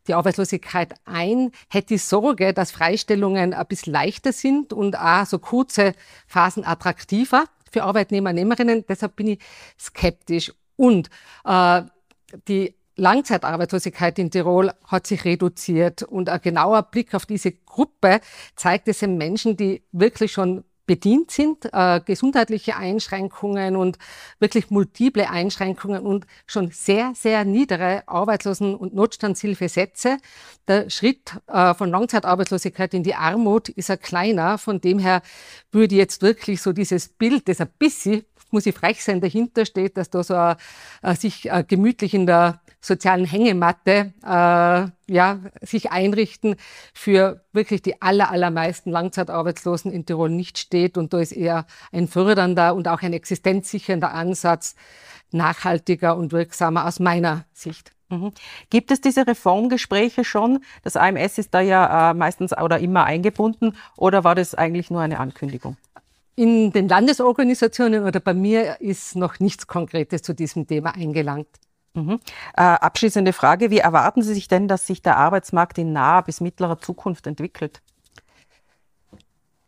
die 0.07 0.13
Arbeitslosigkeit 0.13 0.93
ein, 1.05 1.51
hätte 1.69 1.95
ich 1.95 2.03
Sorge, 2.03 2.53
dass 2.53 2.71
Freistellungen 2.71 3.53
ein 3.53 3.67
bisschen 3.67 3.93
leichter 3.93 4.31
sind 4.31 4.73
und 4.73 4.97
auch 4.97 5.25
so 5.25 5.39
kurze 5.39 5.93
Phasen 6.27 6.65
attraktiver 6.65 7.45
für 7.71 7.83
Arbeitnehmer, 7.83 8.33
Nehmerinnen. 8.33 8.85
Deshalb 8.87 9.15
bin 9.15 9.27
ich 9.27 9.39
skeptisch. 9.79 10.53
Und 10.75 11.09
äh, 11.45 11.83
die 12.47 12.75
Langzeitarbeitslosigkeit 12.95 14.19
in 14.19 14.29
Tirol 14.29 14.71
hat 14.85 15.07
sich 15.07 15.25
reduziert 15.25 16.03
und 16.03 16.29
ein 16.29 16.41
genauer 16.41 16.83
Blick 16.83 17.15
auf 17.15 17.25
diese 17.25 17.51
Gruppe 17.51 18.21
zeigt 18.55 18.87
es 18.87 18.99
den 18.99 19.17
Menschen, 19.17 19.57
die 19.57 19.83
wirklich 19.91 20.31
schon 20.31 20.63
bedient 20.85 21.31
sind, 21.31 21.69
äh, 21.71 22.01
gesundheitliche 22.03 22.75
Einschränkungen 22.75 23.75
und 23.75 23.97
wirklich 24.39 24.69
multiple 24.69 25.29
Einschränkungen 25.29 26.05
und 26.05 26.25
schon 26.45 26.71
sehr, 26.71 27.13
sehr 27.15 27.45
niedere 27.45 28.03
Arbeitslosen- 28.07 28.75
und 28.75 28.93
Notstandshilfesätze. 28.93 30.17
Der 30.67 30.89
Schritt 30.89 31.37
äh, 31.47 31.73
von 31.73 31.89
Langzeitarbeitslosigkeit 31.89 32.93
in 32.93 33.03
die 33.03 33.15
Armut 33.15 33.69
ist 33.69 33.89
ein 33.89 33.99
kleiner. 33.99 34.57
Von 34.57 34.81
dem 34.81 34.99
her 34.99 35.21
würde 35.71 35.95
jetzt 35.95 36.21
wirklich 36.21 36.61
so 36.61 36.73
dieses 36.73 37.09
Bild, 37.09 37.47
das 37.47 37.61
ein 37.61 37.69
bisschen 37.77 38.25
muss 38.51 38.65
ich 38.65 38.75
frech 38.75 39.03
sein, 39.03 39.21
dahinter 39.21 39.65
steht, 39.65 39.97
dass 39.97 40.09
da 40.09 40.23
so 40.23 40.35
äh, 40.35 41.15
sich 41.15 41.49
äh, 41.49 41.63
gemütlich 41.65 42.13
in 42.13 42.25
der 42.25 42.61
sozialen 42.81 43.25
Hängematte 43.25 44.13
äh, 44.23 45.13
ja, 45.13 45.39
sich 45.61 45.91
einrichten 45.91 46.55
für 46.93 47.45
wirklich 47.53 47.81
die 47.81 48.01
aller, 48.01 48.31
allermeisten 48.31 48.91
Langzeitarbeitslosen 48.91 49.91
in 49.91 50.05
Tirol 50.05 50.29
nicht 50.29 50.57
steht. 50.57 50.97
Und 50.97 51.13
da 51.13 51.19
ist 51.19 51.31
eher 51.31 51.65
ein 51.91 52.07
fördernder 52.07 52.73
und 52.75 52.87
auch 52.87 53.01
ein 53.03 53.13
existenzsichernder 53.13 54.13
Ansatz 54.13 54.75
nachhaltiger 55.31 56.17
und 56.17 56.31
wirksamer 56.31 56.87
aus 56.87 56.99
meiner 56.99 57.45
Sicht. 57.53 57.91
Mhm. 58.09 58.31
Gibt 58.69 58.91
es 58.91 58.99
diese 58.99 59.25
Reformgespräche 59.25 60.23
schon? 60.23 60.59
Das 60.83 60.97
AMS 60.97 61.37
ist 61.37 61.53
da 61.53 61.61
ja 61.61 62.11
äh, 62.11 62.13
meistens 62.13 62.57
oder 62.57 62.79
immer 62.79 63.05
eingebunden 63.05 63.75
oder 63.95 64.23
war 64.23 64.35
das 64.35 64.55
eigentlich 64.55 64.91
nur 64.91 65.01
eine 65.01 65.19
Ankündigung? 65.19 65.77
In 66.35 66.71
den 66.71 66.87
Landesorganisationen 66.87 68.03
oder 68.03 68.19
bei 68.19 68.33
mir 68.33 68.81
ist 68.81 69.15
noch 69.15 69.39
nichts 69.39 69.67
Konkretes 69.67 70.23
zu 70.23 70.33
diesem 70.33 70.65
Thema 70.67 70.95
eingelangt. 70.95 71.47
Mhm. 71.93 72.19
Äh, 72.55 72.61
abschließende 72.61 73.33
Frage, 73.33 73.69
wie 73.69 73.79
erwarten 73.79 74.21
Sie 74.21 74.33
sich 74.33 74.47
denn, 74.47 74.67
dass 74.67 74.87
sich 74.87 75.01
der 75.01 75.17
Arbeitsmarkt 75.17 75.77
in 75.77 75.91
naher 75.91 76.23
bis 76.23 76.39
mittlerer 76.39 76.79
Zukunft 76.79 77.27
entwickelt? 77.27 77.81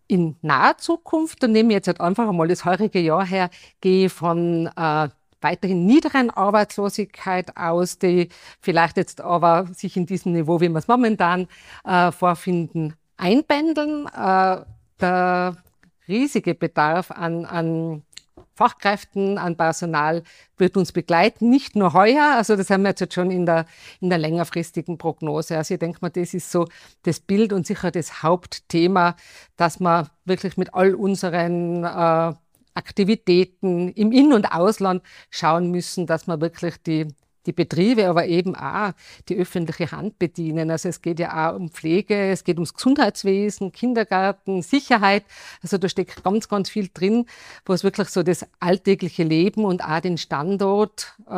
In 0.08 0.38
naher 0.42 0.77
Zukunft, 0.77 1.44
dann 1.44 1.51
nehme 1.51 1.70
ich 1.70 1.75
jetzt 1.75 1.88
halt 1.88 2.01
einfach 2.01 2.27
einmal 2.27 2.48
das 2.48 2.65
heurige 2.65 3.00
Jahr 3.00 3.25
her, 3.25 3.50
gehe 3.82 4.10
von 4.10 4.68
äh, 4.75 5.10
weiterhin 5.42 5.86
niederen 5.86 6.30
Arbeitslosigkeit 6.30 7.58
aus, 7.58 8.00
die 8.00 8.30
vielleicht 8.62 8.96
jetzt 8.98 9.20
aber 9.20 9.68
sich 9.74 9.98
in 9.98 10.06
diesem 10.06 10.32
Niveau, 10.32 10.62
wie 10.62 10.70
wir 10.70 10.77
es 10.77 10.88
momentan 10.88 11.48
äh, 11.84 12.12
vorfinden, 12.12 12.94
einpendeln. 13.18 14.08
Äh, 14.08 14.62
der 15.01 15.58
riesige 16.08 16.56
Bedarf 16.56 17.12
an, 17.12 17.46
an 17.46 18.03
Fachkräften, 18.56 19.38
an 19.38 19.58
Personal 19.58 20.24
wird 20.58 20.78
uns 20.78 20.92
begleiten, 20.92 21.50
nicht 21.50 21.76
nur 21.76 21.94
heuer, 21.94 22.36
also 22.36 22.56
das 22.56 22.70
haben 22.70 22.84
wir 22.84 22.90
jetzt 22.98 23.14
schon 23.14 23.32
in 23.32 23.46
der, 23.46 23.66
in 24.00 24.10
der 24.10 24.20
längerfristigen 24.20 24.98
Prognose. 24.98 25.58
Also 25.58 25.74
ich 25.74 25.80
denke 25.80 26.00
mal, 26.02 26.10
das 26.10 26.34
ist 26.34 26.52
so 26.52 26.68
das 27.04 27.20
Bild 27.20 27.54
und 27.54 27.66
sicher 27.66 27.92
das 27.92 28.24
Hauptthema, 28.24 29.16
dass 29.58 29.80
wir 29.80 30.10
wirklich 30.26 30.58
mit 30.58 30.74
all 30.74 30.94
unseren 30.94 31.84
äh, 31.84 32.34
Aktivitäten 32.76 33.90
im 33.90 34.12
In- 34.12 34.34
und 34.34 34.46
Ausland 34.52 35.04
schauen 35.30 35.72
müssen, 35.72 36.08
dass 36.08 36.28
wir 36.28 36.42
wirklich 36.42 36.78
die 36.82 37.08
die 37.46 37.54
Betriebe, 37.54 38.08
aber 38.08 38.26
eben 38.26 38.56
auch 38.56 38.92
die 39.30 39.36
öffentliche 39.36 39.92
Hand 39.92 40.20
bedienen. 40.20 40.72
Also 40.72 40.90
es 40.90 41.02
geht 41.02 41.20
ja 41.20 41.52
auch 41.52 41.56
um 41.56 41.70
Pflege, 41.70 42.32
es 42.32 42.44
geht 42.44 42.58
ums 42.58 42.74
Gesundheitswesen, 42.74 43.72
Kindergarten, 43.72 44.62
Sicherheit. 44.62 45.24
Also 45.62 45.78
da 45.78 45.90
steckt 45.90 46.24
ganz, 46.24 46.48
ganz 46.48 46.70
viel 46.70 46.90
drin, 46.94 47.26
wo 47.66 47.74
es 47.74 47.84
wirklich 47.84 48.10
so 48.10 48.24
das 48.24 48.46
alltägliche 48.60 49.24
Leben 49.24 49.66
und 49.66 49.84
auch 49.84 50.00
den 50.00 50.18
Standort 50.18 51.16
äh, 51.28 51.32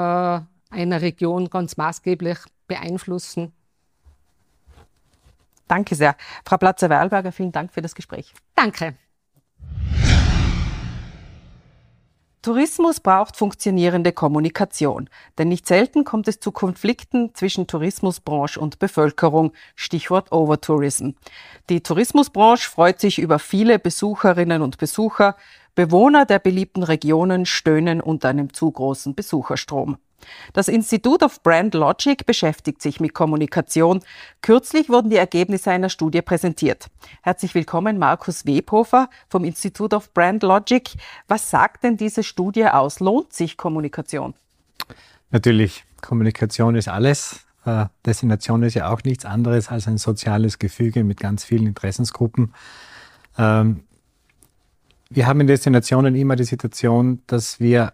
einer 0.69 1.01
Region 1.01 1.49
ganz 1.49 1.77
maßgeblich 1.77 2.37
beeinflussen. 2.67 3.53
Danke 5.67 5.95
sehr. 5.95 6.15
Frau 6.45 6.57
Platzer-Weilberger, 6.57 7.31
vielen 7.31 7.51
Dank 7.51 7.73
für 7.73 7.81
das 7.81 7.95
Gespräch. 7.95 8.33
Danke. 8.53 8.95
Tourismus 12.45 12.99
braucht 12.99 13.37
funktionierende 13.37 14.11
Kommunikation, 14.11 15.09
denn 15.39 15.47
nicht 15.47 15.65
selten 15.65 16.03
kommt 16.03 16.27
es 16.27 16.39
zu 16.39 16.51
Konflikten 16.51 17.33
zwischen 17.33 17.65
Tourismusbranche 17.65 18.59
und 18.59 18.77
Bevölkerung, 18.77 19.51
Stichwort 19.75 20.31
Overtourism. 20.31 21.13
Die 21.71 21.81
Tourismusbranche 21.81 22.69
freut 22.69 22.99
sich 22.99 23.17
über 23.17 23.39
viele 23.39 23.79
Besucherinnen 23.79 24.61
und 24.61 24.77
Besucher, 24.77 25.35
Bewohner 25.75 26.25
der 26.25 26.39
beliebten 26.39 26.83
Regionen 26.83 27.45
stöhnen 27.45 27.99
unter 27.99 28.29
einem 28.29 28.53
zu 28.53 28.71
großen 28.71 29.13
Besucherstrom. 29.13 29.97
Das 30.53 30.69
Institut 30.69 31.21
of 31.21 31.43
Brand 31.43 31.73
Logic 31.73 32.25
beschäftigt 32.25 32.81
sich 32.81 32.99
mit 32.99 33.13
Kommunikation. 33.13 33.99
Kürzlich 34.41 34.89
wurden 34.89 35.09
die 35.09 35.17
Ergebnisse 35.17 35.71
einer 35.71 35.89
Studie 35.89 36.21
präsentiert. 36.21 36.87
Herzlich 37.21 37.53
willkommen, 37.53 37.99
Markus 37.99 38.45
Webhofer 38.45 39.09
vom 39.29 39.43
Institut 39.43 39.93
of 39.93 40.13
Brand 40.13 40.43
Logic. 40.43 40.89
Was 41.27 41.49
sagt 41.49 41.83
denn 41.83 41.97
diese 41.97 42.23
Studie 42.23 42.65
aus? 42.65 43.01
Lohnt 43.01 43.33
sich 43.33 43.57
Kommunikation? 43.57 44.33
Natürlich, 45.29 45.83
Kommunikation 46.01 46.75
ist 46.75 46.87
alles. 46.87 47.45
Äh, 47.65 47.85
Destination 48.05 48.63
ist 48.63 48.75
ja 48.75 48.89
auch 48.89 49.03
nichts 49.03 49.25
anderes 49.25 49.69
als 49.69 49.87
ein 49.87 49.97
soziales 49.97 50.57
Gefüge 50.57 51.03
mit 51.03 51.19
ganz 51.19 51.43
vielen 51.43 51.67
Interessensgruppen. 51.67 52.53
Wir 55.15 55.27
haben 55.27 55.39
in 55.39 55.47
Destinationen 55.47 56.13
immer 56.13 56.35
die 56.35 56.43
Situation, 56.43 57.21
dass 57.27 57.61
wir 57.61 57.93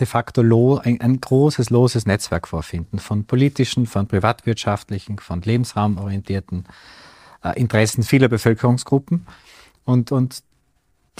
de 0.00 0.06
facto 0.06 0.40
ein, 0.78 1.00
ein, 1.00 1.20
großes, 1.20 1.70
loses 1.70 2.06
Netzwerk 2.06 2.48
vorfinden 2.48 2.98
von 2.98 3.24
politischen, 3.24 3.86
von 3.86 4.08
privatwirtschaftlichen, 4.08 5.20
von 5.20 5.42
lebensraumorientierten 5.42 6.64
äh, 7.44 7.56
Interessen 7.56 8.02
vieler 8.02 8.28
Bevölkerungsgruppen. 8.28 9.26
Und, 9.84 10.10
und 10.10 10.42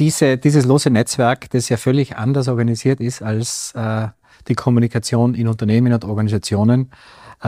diese, 0.01 0.37
dieses 0.37 0.65
lose 0.65 0.91
Netzwerk, 0.91 1.49
das 1.51 1.69
ja 1.69 1.77
völlig 1.77 2.17
anders 2.17 2.49
organisiert 2.49 2.99
ist 2.99 3.23
als 3.23 3.73
äh, 3.77 4.09
die 4.49 4.57
Kommunikation 4.57 5.35
in 5.37 5.47
Unternehmen 5.47 5.93
und 5.93 6.05
Organisationen, 6.05 6.91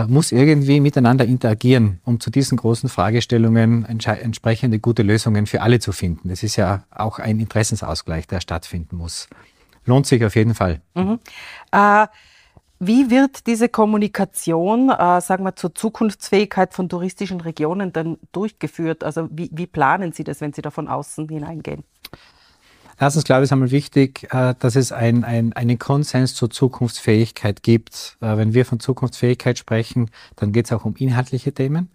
muss 0.08 0.32
irgendwie 0.32 0.80
miteinander 0.80 1.26
interagieren, 1.26 2.00
um 2.04 2.18
zu 2.18 2.30
diesen 2.30 2.56
großen 2.56 2.88
Fragestellungen 2.88 3.84
entsprechende 3.84 4.78
gute 4.78 5.02
Lösungen 5.02 5.46
für 5.46 5.60
alle 5.60 5.80
zu 5.80 5.92
finden. 5.92 6.30
Das 6.30 6.42
ist 6.42 6.56
ja 6.56 6.84
auch 6.90 7.18
ein 7.18 7.40
Interessensausgleich, 7.40 8.26
der 8.26 8.40
stattfinden 8.40 8.96
muss. 8.96 9.28
Lohnt 9.84 10.06
sich 10.06 10.24
auf 10.24 10.34
jeden 10.34 10.54
Fall. 10.54 10.80
Mhm. 10.94 11.18
Äh, 11.72 12.06
wie 12.84 13.10
wird 13.10 13.46
diese 13.46 13.68
Kommunikation, 13.68 14.90
äh, 14.90 15.20
sagen 15.20 15.44
wir, 15.44 15.54
zur 15.56 15.74
Zukunftsfähigkeit 15.74 16.74
von 16.74 16.88
touristischen 16.88 17.40
Regionen 17.40 17.92
dann 17.92 18.18
durchgeführt? 18.32 19.04
Also 19.04 19.28
wie, 19.30 19.50
wie 19.52 19.66
planen 19.66 20.12
Sie 20.12 20.24
das, 20.24 20.40
wenn 20.40 20.52
Sie 20.52 20.62
da 20.62 20.70
von 20.70 20.88
außen 20.88 21.28
hineingehen? 21.28 21.84
Erstens 22.98 23.24
glaube 23.24 23.42
ich, 23.42 23.44
ist 23.44 23.52
einmal 23.52 23.70
wichtig, 23.70 24.28
äh, 24.32 24.54
dass 24.58 24.76
es 24.76 24.92
ein, 24.92 25.24
ein, 25.24 25.52
einen 25.52 25.78
Konsens 25.78 26.34
zur 26.34 26.50
Zukunftsfähigkeit 26.50 27.62
gibt. 27.62 28.16
Äh, 28.20 28.36
wenn 28.36 28.54
wir 28.54 28.64
von 28.64 28.80
Zukunftsfähigkeit 28.80 29.58
sprechen, 29.58 30.10
dann 30.36 30.52
geht 30.52 30.66
es 30.66 30.72
auch 30.72 30.84
um 30.84 30.94
inhaltliche 30.96 31.52
Themen. 31.52 31.90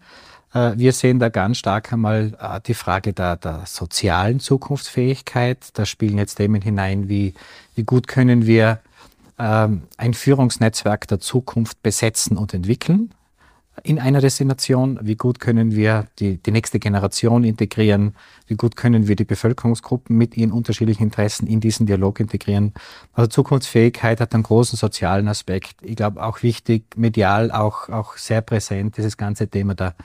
Äh, 0.53 0.73
wir 0.75 0.91
sehen 0.93 1.19
da 1.19 1.29
ganz 1.29 1.57
stark 1.57 1.93
einmal 1.93 2.61
die 2.65 2.73
Frage 2.73 3.13
der, 3.13 3.37
der 3.37 3.63
sozialen 3.65 4.39
Zukunftsfähigkeit. 4.39 5.69
Da 5.73 5.85
spielen 5.85 6.17
jetzt 6.17 6.35
Themen 6.35 6.61
hinein, 6.61 7.09
wie, 7.09 7.33
wie 7.75 7.83
gut 7.83 8.07
können 8.07 8.45
wir 8.45 8.79
ähm, 9.39 9.83
ein 9.97 10.13
Führungsnetzwerk 10.13 11.07
der 11.07 11.19
Zukunft 11.19 11.83
besetzen 11.83 12.37
und 12.37 12.53
entwickeln 12.53 13.11
in 13.84 14.00
einer 14.00 14.22
Destination, 14.22 15.00
wie 15.01 15.15
gut 15.15 15.39
können 15.39 15.75
wir 15.75 16.07
die, 16.19 16.38
die 16.38 16.51
nächste 16.51 16.79
Generation 16.79 17.43
integrieren, 17.43 18.15
wie 18.48 18.55
gut 18.55 18.75
können 18.75 19.07
wir 19.07 19.15
die 19.15 19.24
Bevölkerungsgruppen 19.24 20.17
mit 20.17 20.36
ihren 20.36 20.51
unterschiedlichen 20.51 21.03
Interessen 21.03 21.48
in 21.48 21.60
diesen 21.60 21.86
Dialog 21.86 22.19
integrieren. 22.19 22.74
Also 23.13 23.27
Zukunftsfähigkeit 23.27 24.19
hat 24.19 24.34
einen 24.34 24.43
großen 24.43 24.77
sozialen 24.77 25.27
Aspekt. 25.27 25.75
Ich 25.81 25.96
glaube 25.96 26.24
auch 26.24 26.41
wichtig, 26.43 26.86
medial 26.96 27.51
auch, 27.51 27.89
auch 27.89 28.17
sehr 28.17 28.41
präsent, 28.41 28.98
dieses 28.98 29.15
ganze 29.15 29.48
Thema 29.48 29.75
der, 29.75 29.96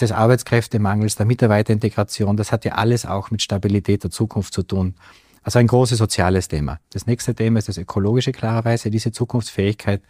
des 0.00 0.12
Arbeitskräftemangels, 0.12 1.16
der 1.16 1.26
Mitarbeiterintegration, 1.26 2.36
das 2.36 2.52
hat 2.52 2.64
ja 2.64 2.72
alles 2.72 3.06
auch 3.06 3.30
mit 3.30 3.42
Stabilität 3.42 4.04
der 4.04 4.10
Zukunft 4.10 4.54
zu 4.54 4.62
tun. 4.62 4.94
Also 5.42 5.58
ein 5.58 5.66
großes 5.66 5.98
soziales 5.98 6.48
Thema. 6.48 6.78
Das 6.90 7.06
nächste 7.06 7.34
Thema 7.34 7.58
ist 7.58 7.68
das 7.68 7.76
ökologische 7.76 8.32
klarerweise, 8.32 8.90
diese 8.90 9.12
Zukunftsfähigkeit 9.12 10.00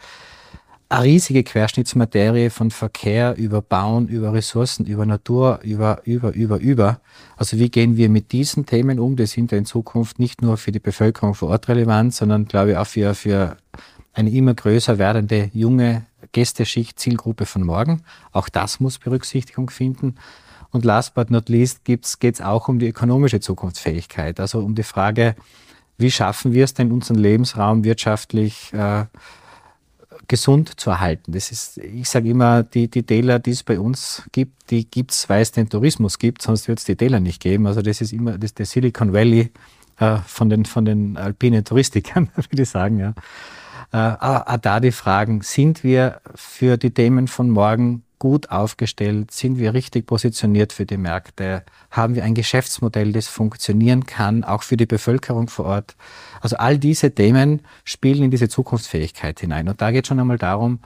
eine 0.95 1.05
riesige 1.05 1.43
Querschnittsmaterie 1.43 2.51
von 2.51 2.71
Verkehr 2.71 3.37
über 3.37 3.61
Bauen, 3.61 4.07
über 4.07 4.33
Ressourcen, 4.33 4.87
über 4.87 5.05
Natur, 5.05 5.59
über, 5.63 6.01
über, 6.05 6.33
über, 6.33 6.59
über. 6.59 7.01
Also 7.37 7.59
wie 7.59 7.69
gehen 7.69 7.97
wir 7.97 8.09
mit 8.09 8.31
diesen 8.31 8.65
Themen 8.65 9.01
um? 9.01 9.17
Die 9.17 9.27
sind 9.27 9.51
ja 9.51 9.59
in 9.59 9.67
Zukunft 9.67 10.21
nicht 10.21 10.41
nur 10.41 10.57
für 10.57 10.71
die 10.71 10.79
Bevölkerung 10.79 11.35
vor 11.35 11.51
Ort 11.51 11.69
relevant, 11.69 12.15
sondern 12.15 12.47
glaube 12.47 12.73
ich 12.73 12.77
auch 12.77 12.87
für, 12.87 13.15
für 13.15 13.57
eine 14.13 14.31
immer 14.31 14.55
größer 14.55 14.99
werdende 14.99 15.51
junge 15.53 16.07
Gästeschicht, 16.31 16.99
Zielgruppe 17.01 17.45
von 17.45 17.63
morgen. 17.63 18.03
Auch 18.31 18.49
das 18.49 18.79
muss 18.79 18.99
Berücksichtigung 18.99 19.71
finden. 19.71 20.15
Und 20.71 20.85
last 20.85 21.15
but 21.15 21.31
not 21.31 21.49
least 21.49 21.85
geht 21.85 22.05
es 22.23 22.41
auch 22.41 22.69
um 22.69 22.79
die 22.79 22.89
ökonomische 22.89 23.41
Zukunftsfähigkeit, 23.41 24.39
also 24.39 24.61
um 24.61 24.77
die 24.77 24.83
Frage, 24.85 25.35
wie 25.99 26.11
schaffen 26.11 26.53
wir 26.53 26.65
es 26.65 26.75
denn, 26.75 26.93
unseren 26.93 27.19
Lebensraum 27.19 27.85
wirtschaftlich 27.85 28.73
äh, 28.73 29.07
gesund 30.29 30.81
zu 30.81 30.91
erhalten. 30.91 31.33
Das 31.33 31.51
ist, 31.51 31.79
ich 31.79 32.09
sage 32.09 32.31
immer, 32.31 32.63
die, 32.63 32.89
die 32.89 33.03
Täler, 33.03 33.39
die 33.39 33.51
es 33.51 33.63
bei 33.63 33.79
uns 33.79 34.23
gibt, 34.33 34.71
die 34.71 34.89
gibt 34.89 35.13
es, 35.13 35.29
weil 35.29 35.43
es 35.43 35.53
den 35.53 35.69
Tourismus 35.69 36.19
gibt, 36.19 36.43
sonst 36.43 36.69
wird 36.69 36.79
es 36.79 36.85
die 36.85 36.97
Täler 36.97 37.21
nicht 37.21 37.43
geben. 37.43 37.67
Also 37.67 37.83
das 37.83 38.01
ist 38.01 38.13
immer 38.13 38.39
das 38.39 38.55
der 38.55 38.67
Silicon 38.67 39.13
Valley 39.13 39.51
äh, 39.99 40.19
von, 40.27 40.49
den, 40.49 40.65
von 40.65 40.85
den 40.85 41.17
alpinen 41.17 41.65
Touristikern, 41.65 42.31
würde 42.37 42.63
ich 42.63 42.69
sagen. 42.69 42.99
Ja. 42.99 43.15
Äh, 43.93 44.17
auch 44.19 44.57
da 44.59 44.81
die 44.81 44.93
Fragen, 44.93 45.43
sind 45.43 45.85
wir 45.85 46.21
für 46.35 46.77
die 46.77 46.91
Themen 46.91 47.29
von 47.29 47.51
morgen 47.51 48.03
gut 48.25 48.51
aufgestellt? 48.51 49.33
Sind 49.33 49.59
wir 49.59 49.75
richtig 49.75 50.07
positioniert 50.07 50.73
für 50.73 50.87
die 50.87 50.97
Märkte? 50.97 51.63
Haben 51.91 52.15
wir 52.15 52.25
ein 52.25 52.33
Geschäftsmodell, 52.33 53.13
das 53.13 53.29
funktionieren 53.29 54.07
kann, 54.07 54.45
auch 54.45 54.63
für 54.63 54.79
die 54.79 54.87
Bevölkerung 54.87 55.49
vor 55.49 55.67
Ort? 55.67 55.95
Also 56.41 56.57
all 56.57 56.79
diese 56.79 57.15
Themen 57.15 57.61
spielen 57.85 58.23
in 58.23 58.31
diese 58.31 58.49
Zukunftsfähigkeit 58.49 59.41
hinein. 59.41 59.69
Und 59.69 59.83
da 59.83 59.91
geht 59.91 60.05
es 60.05 60.09
schon 60.09 60.21
einmal 60.21 60.39
darum, 60.39 60.79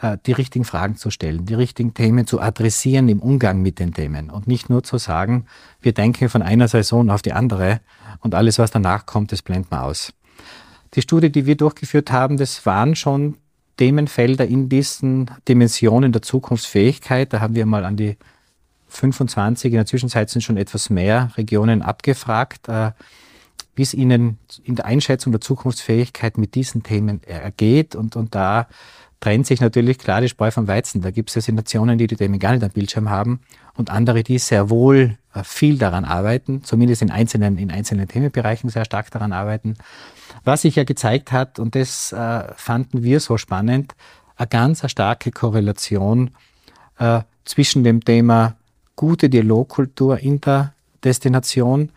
äh, 0.00 0.16
die 0.24 0.32
richtigen 0.32 0.64
Fragen 0.64 0.96
zu 0.96 1.10
stellen, 1.10 1.44
die 1.44 1.52
richtigen 1.52 1.92
Themen 1.92 2.26
zu 2.26 2.40
adressieren 2.40 3.10
im 3.10 3.20
Umgang 3.20 3.60
mit 3.60 3.78
den 3.78 3.92
Themen 3.92 4.30
und 4.30 4.46
nicht 4.46 4.70
nur 4.70 4.82
zu 4.82 4.96
sagen, 4.96 5.44
wir 5.82 5.92
denken 5.92 6.30
von 6.30 6.40
einer 6.40 6.66
Saison 6.66 7.10
auf 7.10 7.20
die 7.20 7.34
andere 7.34 7.82
und 8.20 8.34
alles, 8.34 8.58
was 8.58 8.70
danach 8.70 9.04
kommt, 9.04 9.32
das 9.32 9.42
blenden 9.42 9.70
wir 9.70 9.82
aus. 9.82 10.14
Die 10.94 11.02
Studie, 11.02 11.30
die 11.30 11.44
wir 11.44 11.58
durchgeführt 11.58 12.10
haben, 12.10 12.38
das 12.38 12.64
waren 12.64 12.96
schon 12.96 13.36
Themenfelder 13.80 14.46
in 14.46 14.68
diesen 14.68 15.30
Dimensionen 15.48 16.12
der 16.12 16.20
Zukunftsfähigkeit. 16.20 17.32
Da 17.32 17.40
haben 17.40 17.54
wir 17.54 17.64
mal 17.64 17.86
an 17.86 17.96
die 17.96 18.18
25, 18.88 19.72
in 19.72 19.76
der 19.78 19.86
Zwischenzeit 19.86 20.28
sind 20.28 20.42
schon 20.42 20.58
etwas 20.58 20.90
mehr 20.90 21.30
Regionen 21.38 21.80
abgefragt, 21.80 22.68
äh, 22.68 22.90
wie 23.74 23.80
es 23.80 23.94
ihnen 23.94 24.38
in 24.64 24.74
der 24.74 24.84
Einschätzung 24.84 25.32
der 25.32 25.40
Zukunftsfähigkeit 25.40 26.36
mit 26.36 26.56
diesen 26.56 26.82
Themen 26.82 27.22
ergeht. 27.22 27.96
Und, 27.96 28.16
und 28.16 28.34
da 28.34 28.68
trennt 29.20 29.46
sich 29.46 29.60
natürlich 29.60 29.98
klar 29.98 30.20
die 30.20 30.28
Spreu 30.28 30.50
vom 30.50 30.66
Weizen. 30.66 31.02
Da 31.02 31.10
gibt 31.10 31.34
es 31.34 31.46
ja 31.46 31.54
Nationen, 31.54 31.98
die 31.98 32.06
die 32.06 32.16
Themen 32.16 32.38
gar 32.38 32.52
nicht 32.52 32.64
am 32.64 32.70
Bildschirm 32.70 33.10
haben 33.10 33.40
und 33.74 33.90
andere, 33.90 34.22
die 34.22 34.38
sehr 34.38 34.70
wohl 34.70 35.18
äh, 35.34 35.44
viel 35.44 35.78
daran 35.78 36.04
arbeiten, 36.04 36.64
zumindest 36.64 37.02
in 37.02 37.10
einzelnen, 37.10 37.58
in 37.58 37.70
einzelnen 37.70 38.08
Themenbereichen 38.08 38.70
sehr 38.70 38.84
stark 38.84 39.10
daran 39.10 39.32
arbeiten. 39.32 39.76
Was 40.44 40.62
sich 40.62 40.76
ja 40.76 40.84
gezeigt 40.84 41.32
hat, 41.32 41.58
und 41.58 41.74
das 41.74 42.12
äh, 42.12 42.44
fanden 42.56 43.02
wir 43.02 43.20
so 43.20 43.36
spannend, 43.36 43.94
eine 44.36 44.48
ganz 44.48 44.82
eine 44.82 44.88
starke 44.88 45.30
Korrelation 45.30 46.30
äh, 46.98 47.20
zwischen 47.44 47.84
dem 47.84 48.02
Thema 48.02 48.56
gute 48.96 49.28
Dialogkultur 49.28 50.18
in 50.18 50.40
der 50.40 50.72
Destination, 51.04 51.90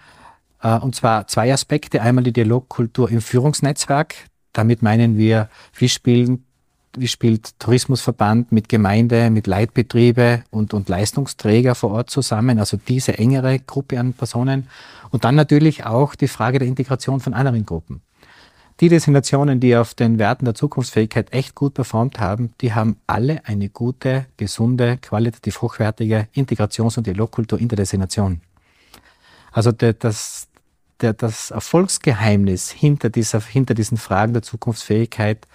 äh, 0.61 0.77
und 0.77 0.95
zwar 0.95 1.27
zwei 1.27 1.53
Aspekte. 1.53 2.01
Einmal 2.01 2.25
die 2.25 2.33
Dialogkultur 2.33 3.09
im 3.09 3.21
Führungsnetzwerk. 3.21 4.15
Damit 4.51 4.81
meinen 4.81 5.17
wir, 5.17 5.49
wie 5.75 5.89
spielen 5.89 6.45
wie 6.95 7.07
spielt 7.07 7.59
Tourismusverband 7.59 8.51
mit 8.51 8.69
Gemeinde, 8.69 9.29
mit 9.29 9.47
Leitbetriebe 9.47 10.43
und, 10.51 10.73
und 10.73 10.89
Leistungsträger 10.89 11.75
vor 11.75 11.91
Ort 11.91 12.09
zusammen, 12.09 12.59
also 12.59 12.77
diese 12.77 13.17
engere 13.17 13.59
Gruppe 13.59 13.99
an 13.99 14.13
Personen. 14.13 14.67
Und 15.09 15.23
dann 15.23 15.35
natürlich 15.35 15.85
auch 15.85 16.15
die 16.15 16.27
Frage 16.27 16.59
der 16.59 16.67
Integration 16.67 17.19
von 17.19 17.33
anderen 17.33 17.65
Gruppen. 17.65 18.01
Die 18.79 18.89
Destinationen, 18.89 19.59
die 19.59 19.75
auf 19.75 19.93
den 19.93 20.17
Werten 20.17 20.45
der 20.45 20.55
Zukunftsfähigkeit 20.55 21.31
echt 21.31 21.53
gut 21.53 21.75
performt 21.75 22.19
haben, 22.19 22.53
die 22.61 22.73
haben 22.73 22.97
alle 23.05 23.45
eine 23.45 23.69
gute, 23.69 24.25
gesunde, 24.37 24.97
qualitativ 24.97 25.61
hochwertige 25.61 26.27
Integrations- 26.33 26.97
und 26.97 27.05
Dialogkultur 27.05 27.59
in 27.59 27.67
der 27.67 27.77
Destination. 27.77 28.41
Also 29.51 29.71
der, 29.71 29.93
das, 29.93 30.47
der, 31.01 31.13
das 31.13 31.51
Erfolgsgeheimnis 31.51 32.71
hinter, 32.71 33.09
dieser, 33.09 33.39
hinter 33.41 33.75
diesen 33.75 33.97
Fragen 33.97 34.33
der 34.33 34.41
Zukunftsfähigkeit 34.41 35.47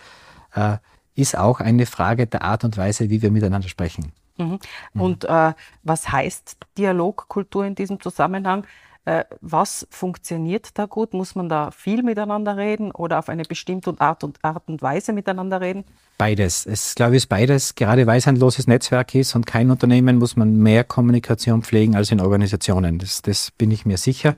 äh, 0.55 0.77
ist 1.19 1.37
auch 1.37 1.61
eine 1.61 1.87
Frage 1.87 2.27
der 2.27 2.43
Art 2.43 2.65
und 2.65 2.77
Weise, 2.77 3.11
wie 3.11 3.23
wir 3.23 3.31
miteinander 3.31 3.69
sprechen. 3.69 4.13
Mhm. 4.39 4.59
Und 4.95 5.25
äh, 5.25 5.53
was 5.83 6.13
heißt 6.13 6.57
Dialogkultur 6.79 7.65
in 7.67 7.75
diesem 7.75 8.01
Zusammenhang? 8.01 8.65
Äh, 9.05 9.25
was 9.41 9.87
funktioniert 9.91 10.79
da 10.79 10.87
gut? 10.87 11.15
Muss 11.15 11.35
man 11.35 11.49
da 11.49 11.71
viel 11.73 12.03
miteinander 12.03 12.57
reden 12.57 12.93
oder 12.93 13.19
auf 13.19 13.29
eine 13.29 13.43
bestimmte 13.43 13.95
Art 13.99 14.23
und, 14.23 14.39
Art 14.45 14.69
und 14.69 14.81
Weise 14.81 15.13
miteinander 15.13 15.61
reden? 15.61 15.85
Beides. 16.19 16.67
Es 16.67 16.95
glaube 16.95 17.17
ich 17.17 17.25
ist 17.25 17.29
beides. 17.29 17.75
Gerade 17.75 18.07
weil 18.07 18.19
es 18.19 18.29
ein 18.29 18.37
loses 18.37 18.67
Netzwerk 18.69 19.15
ist 19.15 19.35
und 19.35 19.45
kein 19.45 19.71
Unternehmen, 19.71 20.19
muss 20.19 20.37
man 20.37 20.57
mehr 20.57 20.85
Kommunikation 20.85 21.63
pflegen 21.63 21.97
als 21.97 22.13
in 22.13 22.21
Organisationen. 22.21 22.99
Das, 22.99 23.23
das 23.23 23.51
bin 23.51 23.71
ich 23.73 23.85
mir 23.85 23.97
sicher. 23.97 24.37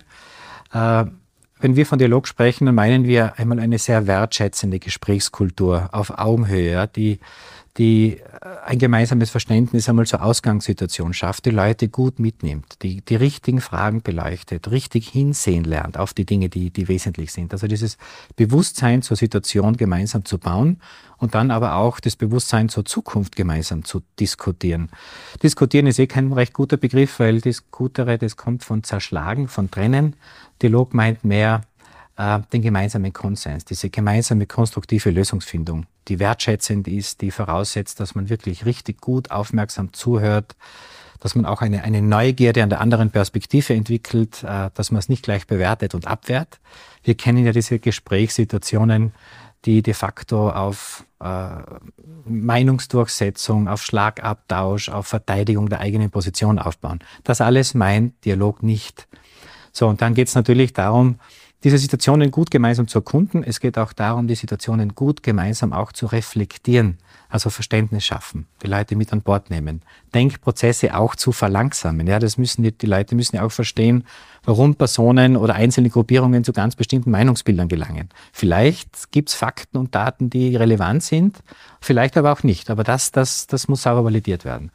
Äh, 0.73 1.05
wenn 1.61 1.77
wir 1.77 1.87
von 1.87 1.99
Dialog 1.99 2.27
sprechen, 2.27 2.67
dann 2.67 2.75
meinen 2.75 3.05
wir 3.05 3.39
einmal 3.39 3.61
eine 3.61 3.79
sehr 3.79 4.07
wertschätzende 4.07 4.79
Gesprächskultur 4.79 5.89
auf 5.93 6.19
Augenhöhe, 6.19 6.89
die 6.89 7.21
die 7.77 8.19
äh, 8.19 8.21
ein 8.67 8.79
gemeinsames 8.79 9.31
Verständnis 9.31 9.89
einmal 9.89 10.07
zur 10.07 10.23
Ausgangssituation 10.23 11.15
schafft, 11.15 11.47
die 11.47 11.51
Leute 11.51 11.89
gut 11.89 12.19
mitnimmt, 12.19 12.83
die 12.83 13.01
die 13.01 13.17
richtigen 13.17 13.61
Fragen 13.61 14.03
beleuchtet, 14.03 14.71
richtig 14.71 15.09
hinsehen 15.09 15.65
lernt 15.65 15.97
auf 15.99 16.13
die 16.13 16.27
Dinge, 16.27 16.49
die, 16.49 16.71
die 16.71 16.89
wesentlich 16.89 17.33
sind. 17.33 17.53
Also 17.53 17.67
dieses 17.67 17.97
Bewusstsein 18.37 19.03
zur 19.03 19.17
Situation 19.17 19.77
gemeinsam 19.77 20.25
zu 20.25 20.39
bauen 20.39 20.81
und 21.17 21.35
dann 21.35 21.51
aber 21.51 21.77
auch 21.77 22.01
das 22.01 22.17
Bewusstsein 22.17 22.69
zur 22.69 22.85
Zukunft 22.85 23.37
gemeinsam 23.37 23.85
zu 23.85 24.03
diskutieren. 24.19 24.91
Diskutieren 25.43 25.87
ist 25.87 25.99
eh 25.99 26.07
kein 26.07 26.33
recht 26.33 26.53
guter 26.53 26.77
Begriff, 26.77 27.19
weil 27.21 27.41
Diskutere, 27.41 28.19
das 28.19 28.37
kommt 28.37 28.65
von 28.65 28.83
zerschlagen, 28.83 29.49
von 29.49 29.71
trennen. 29.71 30.17
Dialog 30.63 30.95
meint 30.95 31.25
mehr 31.25 31.63
äh, 32.17 32.41
den 32.53 32.63
gemeinsamen 32.63 33.13
Konsens, 33.13 33.65
diese 33.65 33.91
gemeinsame 33.91 34.47
konstruktive 34.47 35.11
Lösungsfindung, 35.11 35.87
die 36.09 36.19
wertschätzend 36.19 36.87
ist, 36.89 37.21
die 37.21 37.31
voraussetzt, 37.31 38.01
dass 38.01 38.15
man 38.15 38.29
wirklich 38.29 38.67
richtig 38.67 39.01
gut 39.01 39.31
aufmerksam 39.31 39.93
zuhört, 39.93 40.57
dass 41.21 41.35
man 41.35 41.47
auch 41.47 41.61
eine, 41.61 41.85
eine 41.85 42.03
Neugierde 42.03 42.63
an 42.63 42.71
der 42.71 42.81
anderen 42.81 43.11
Perspektive 43.11 43.75
entwickelt, 43.75 44.43
äh, 44.43 44.71
dass 44.75 44.91
man 44.91 44.99
es 44.99 45.09
nicht 45.09 45.23
gleich 45.23 45.47
bewertet 45.47 45.95
und 45.95 46.07
abwehrt. 46.07 46.61
Wir 47.05 47.15
kennen 47.15 47.45
ja 47.45 47.53
diese 47.53 47.79
Gesprächssituationen, 47.79 49.13
die 49.65 49.83
de 49.83 49.95
facto 49.95 50.51
auf 50.51 51.05
äh, 51.21 51.49
Meinungsdurchsetzung, 52.25 53.69
auf 53.69 53.83
Schlagabtausch, 53.83 54.89
auf 54.89 55.07
Verteidigung 55.07 55.69
der 55.69 55.81
eigenen 55.81 56.11
Position 56.11 56.59
aufbauen. 56.59 57.01
Das 57.25 57.41
alles 57.41 57.75
meint 57.75 58.25
Dialog 58.25 58.63
nicht. 58.63 59.07
So, 59.73 59.89
und 59.89 60.03
dann 60.03 60.15
geht 60.15 60.29
es 60.29 60.35
natürlich 60.35 60.73
darum, 60.73 61.17
diese 61.63 61.77
Situationen 61.77 62.31
gut 62.31 62.51
gemeinsam 62.51 62.89
zu 62.89 62.99
erkunden. 62.99 63.45
Es 63.45 63.61
geht 63.61 63.77
auch 63.77 63.93
darum, 63.93 64.27
die 64.27 64.35
Situationen 64.35 64.95
gut 64.95 65.23
gemeinsam 65.23 65.75
auch 65.75 65.93
zu 65.93 66.07
reflektieren, 66.07 66.97
also 67.29 67.51
Verständnis 67.51 68.05
schaffen, 68.05 68.47
die 68.63 68.67
Leute 68.67 68.97
mit 68.97 69.13
an 69.13 69.21
Bord 69.21 69.51
nehmen, 69.51 69.83
Denkprozesse 70.15 70.97
auch 70.97 71.15
zu 71.15 71.33
verlangsamen. 71.33 72.07
Ja, 72.07 72.19
das 72.19 72.39
müssen 72.39 72.63
die, 72.63 72.73
die 72.73 72.87
Leute 72.87 73.15
müssen 73.15 73.37
ja 73.37 73.43
auch 73.43 73.53
verstehen, 73.53 74.05
warum 74.45 74.75
Personen 74.75 75.37
oder 75.37 75.55
einzelne 75.55 75.91
Gruppierungen 75.91 76.45
zu 76.45 76.55
ganz 76.55 76.77
bestimmten 76.77 77.11
Meinungsbildern 77.11 77.69
gelangen. 77.69 78.09
Vielleicht 78.33 79.13
gibt's 79.13 79.35
Fakten 79.35 79.77
und 79.77 79.95
Daten, 79.95 80.31
die 80.31 80.57
relevant 80.57 81.03
sind, 81.03 81.43
vielleicht 81.83 82.17
aber 82.17 82.33
auch 82.33 82.43
nicht. 82.43 82.71
Aber 82.71 82.85
das, 82.85 83.13
das, 83.13 83.47
das 83.47 83.69
muss 83.69 83.83
sauber 83.83 84.05
validiert 84.05 84.47
werden 84.47 84.71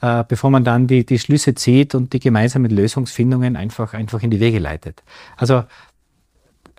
äh, 0.00 0.24
bevor 0.26 0.50
man 0.50 0.64
dann 0.64 0.86
die, 0.86 1.06
die 1.06 1.18
Schlüsse 1.18 1.54
zieht 1.54 1.94
und 1.94 2.12
die 2.12 2.20
gemeinsamen 2.20 2.70
Lösungsfindungen 2.70 3.56
einfach, 3.56 3.94
einfach 3.94 4.22
in 4.22 4.30
die 4.30 4.40
Wege 4.40 4.58
leitet. 4.58 5.02
Also 5.36 5.64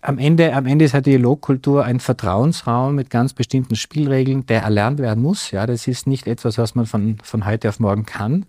am 0.01 0.19
Ende, 0.19 0.53
am 0.53 0.65
Ende 0.65 0.85
ist 0.85 0.93
halt 0.93 1.05
Dialogkultur 1.05 1.83
ein 1.83 1.99
Vertrauensraum 1.99 2.95
mit 2.95 3.09
ganz 3.09 3.33
bestimmten 3.33 3.75
Spielregeln, 3.75 4.45
der 4.45 4.61
erlernt 4.61 4.99
werden 4.99 5.21
muss. 5.21 5.51
Ja, 5.51 5.65
das 5.65 5.87
ist 5.87 6.07
nicht 6.07 6.27
etwas, 6.27 6.57
was 6.57 6.75
man 6.75 6.85
von, 6.85 7.17
von 7.23 7.45
heute 7.45 7.69
auf 7.69 7.79
morgen 7.79 8.05
kann. 8.05 8.45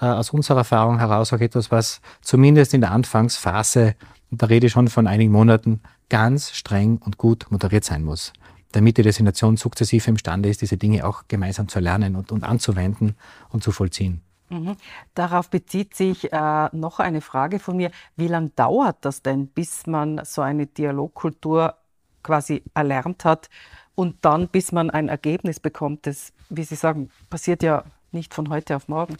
Äh, 0.00 0.06
aus 0.06 0.30
unserer 0.30 0.58
Erfahrung 0.58 0.98
heraus 0.98 1.32
auch 1.32 1.40
etwas, 1.40 1.70
was 1.70 2.00
zumindest 2.20 2.74
in 2.74 2.80
der 2.80 2.92
Anfangsphase, 2.92 3.94
und 4.30 4.42
da 4.42 4.46
rede 4.46 4.66
ich 4.66 4.72
schon 4.72 4.88
von 4.88 5.06
einigen 5.06 5.32
Monaten, 5.32 5.80
ganz 6.08 6.52
streng 6.52 6.98
und 7.04 7.18
gut 7.18 7.46
moderiert 7.50 7.84
sein 7.84 8.04
muss, 8.04 8.32
damit 8.72 8.98
die 8.98 9.02
Destination 9.02 9.56
sukzessive 9.56 10.10
imstande 10.10 10.48
ist, 10.48 10.62
diese 10.62 10.76
Dinge 10.76 11.06
auch 11.06 11.24
gemeinsam 11.28 11.68
zu 11.68 11.80
lernen 11.80 12.16
und, 12.16 12.32
und 12.32 12.44
anzuwenden 12.44 13.16
und 13.50 13.62
zu 13.62 13.72
vollziehen. 13.72 14.22
Mhm. 14.50 14.76
Darauf 15.14 15.48
bezieht 15.48 15.94
sich 15.94 16.32
äh, 16.32 16.68
noch 16.72 16.98
eine 16.98 17.20
Frage 17.20 17.58
von 17.58 17.76
mir. 17.76 17.90
Wie 18.16 18.28
lange 18.28 18.50
dauert 18.50 19.04
das 19.04 19.22
denn, 19.22 19.46
bis 19.46 19.86
man 19.86 20.20
so 20.24 20.42
eine 20.42 20.66
Dialogkultur 20.66 21.76
quasi 22.22 22.62
erlernt 22.74 23.24
hat 23.24 23.48
und 23.94 24.16
dann, 24.22 24.48
bis 24.48 24.72
man 24.72 24.90
ein 24.90 25.08
Ergebnis 25.08 25.60
bekommt? 25.60 26.06
Das, 26.06 26.32
wie 26.48 26.64
Sie 26.64 26.74
sagen, 26.74 27.10
passiert 27.30 27.62
ja 27.62 27.84
nicht 28.10 28.34
von 28.34 28.48
heute 28.50 28.76
auf 28.76 28.88
morgen. 28.88 29.16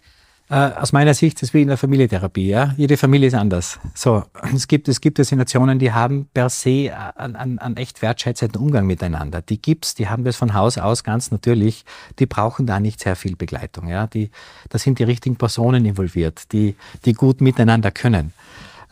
Äh, 0.49 0.55
aus 0.55 0.91
meiner 0.91 1.13
Sicht 1.13 1.37
ist 1.37 1.49
es 1.49 1.53
wie 1.53 1.61
in 1.61 1.69
der 1.69 1.77
Familientherapie. 1.77 2.49
Ja? 2.49 2.73
Jede 2.75 2.97
Familie 2.97 3.27
ist 3.27 3.35
anders. 3.35 3.79
So, 3.93 4.23
es 4.53 4.67
gibt, 4.67 4.89
es 4.89 4.99
gibt 4.99 5.17
Destinationen, 5.17 5.79
die 5.79 5.93
haben 5.93 6.27
per 6.33 6.49
se 6.49 6.91
einen, 7.15 7.59
einen 7.59 7.77
echt 7.77 8.01
wertschätzenden 8.01 8.61
Umgang 8.61 8.85
miteinander. 8.85 9.41
Die 9.41 9.61
gibt's, 9.61 9.95
die 9.95 10.09
haben 10.09 10.25
das 10.25 10.35
von 10.35 10.53
Haus 10.53 10.77
aus 10.77 11.03
ganz 11.03 11.31
natürlich. 11.31 11.85
Die 12.19 12.25
brauchen 12.25 12.65
da 12.65 12.79
nicht 12.79 12.99
sehr 12.99 13.15
viel 13.15 13.35
Begleitung. 13.35 13.87
Ja? 13.87 14.07
Die, 14.07 14.29
da 14.69 14.77
sind 14.77 14.99
die 14.99 15.03
richtigen 15.03 15.37
Personen 15.37 15.85
involviert, 15.85 16.51
die, 16.51 16.75
die 17.05 17.13
gut 17.13 17.39
miteinander 17.39 17.91
können. 17.91 18.33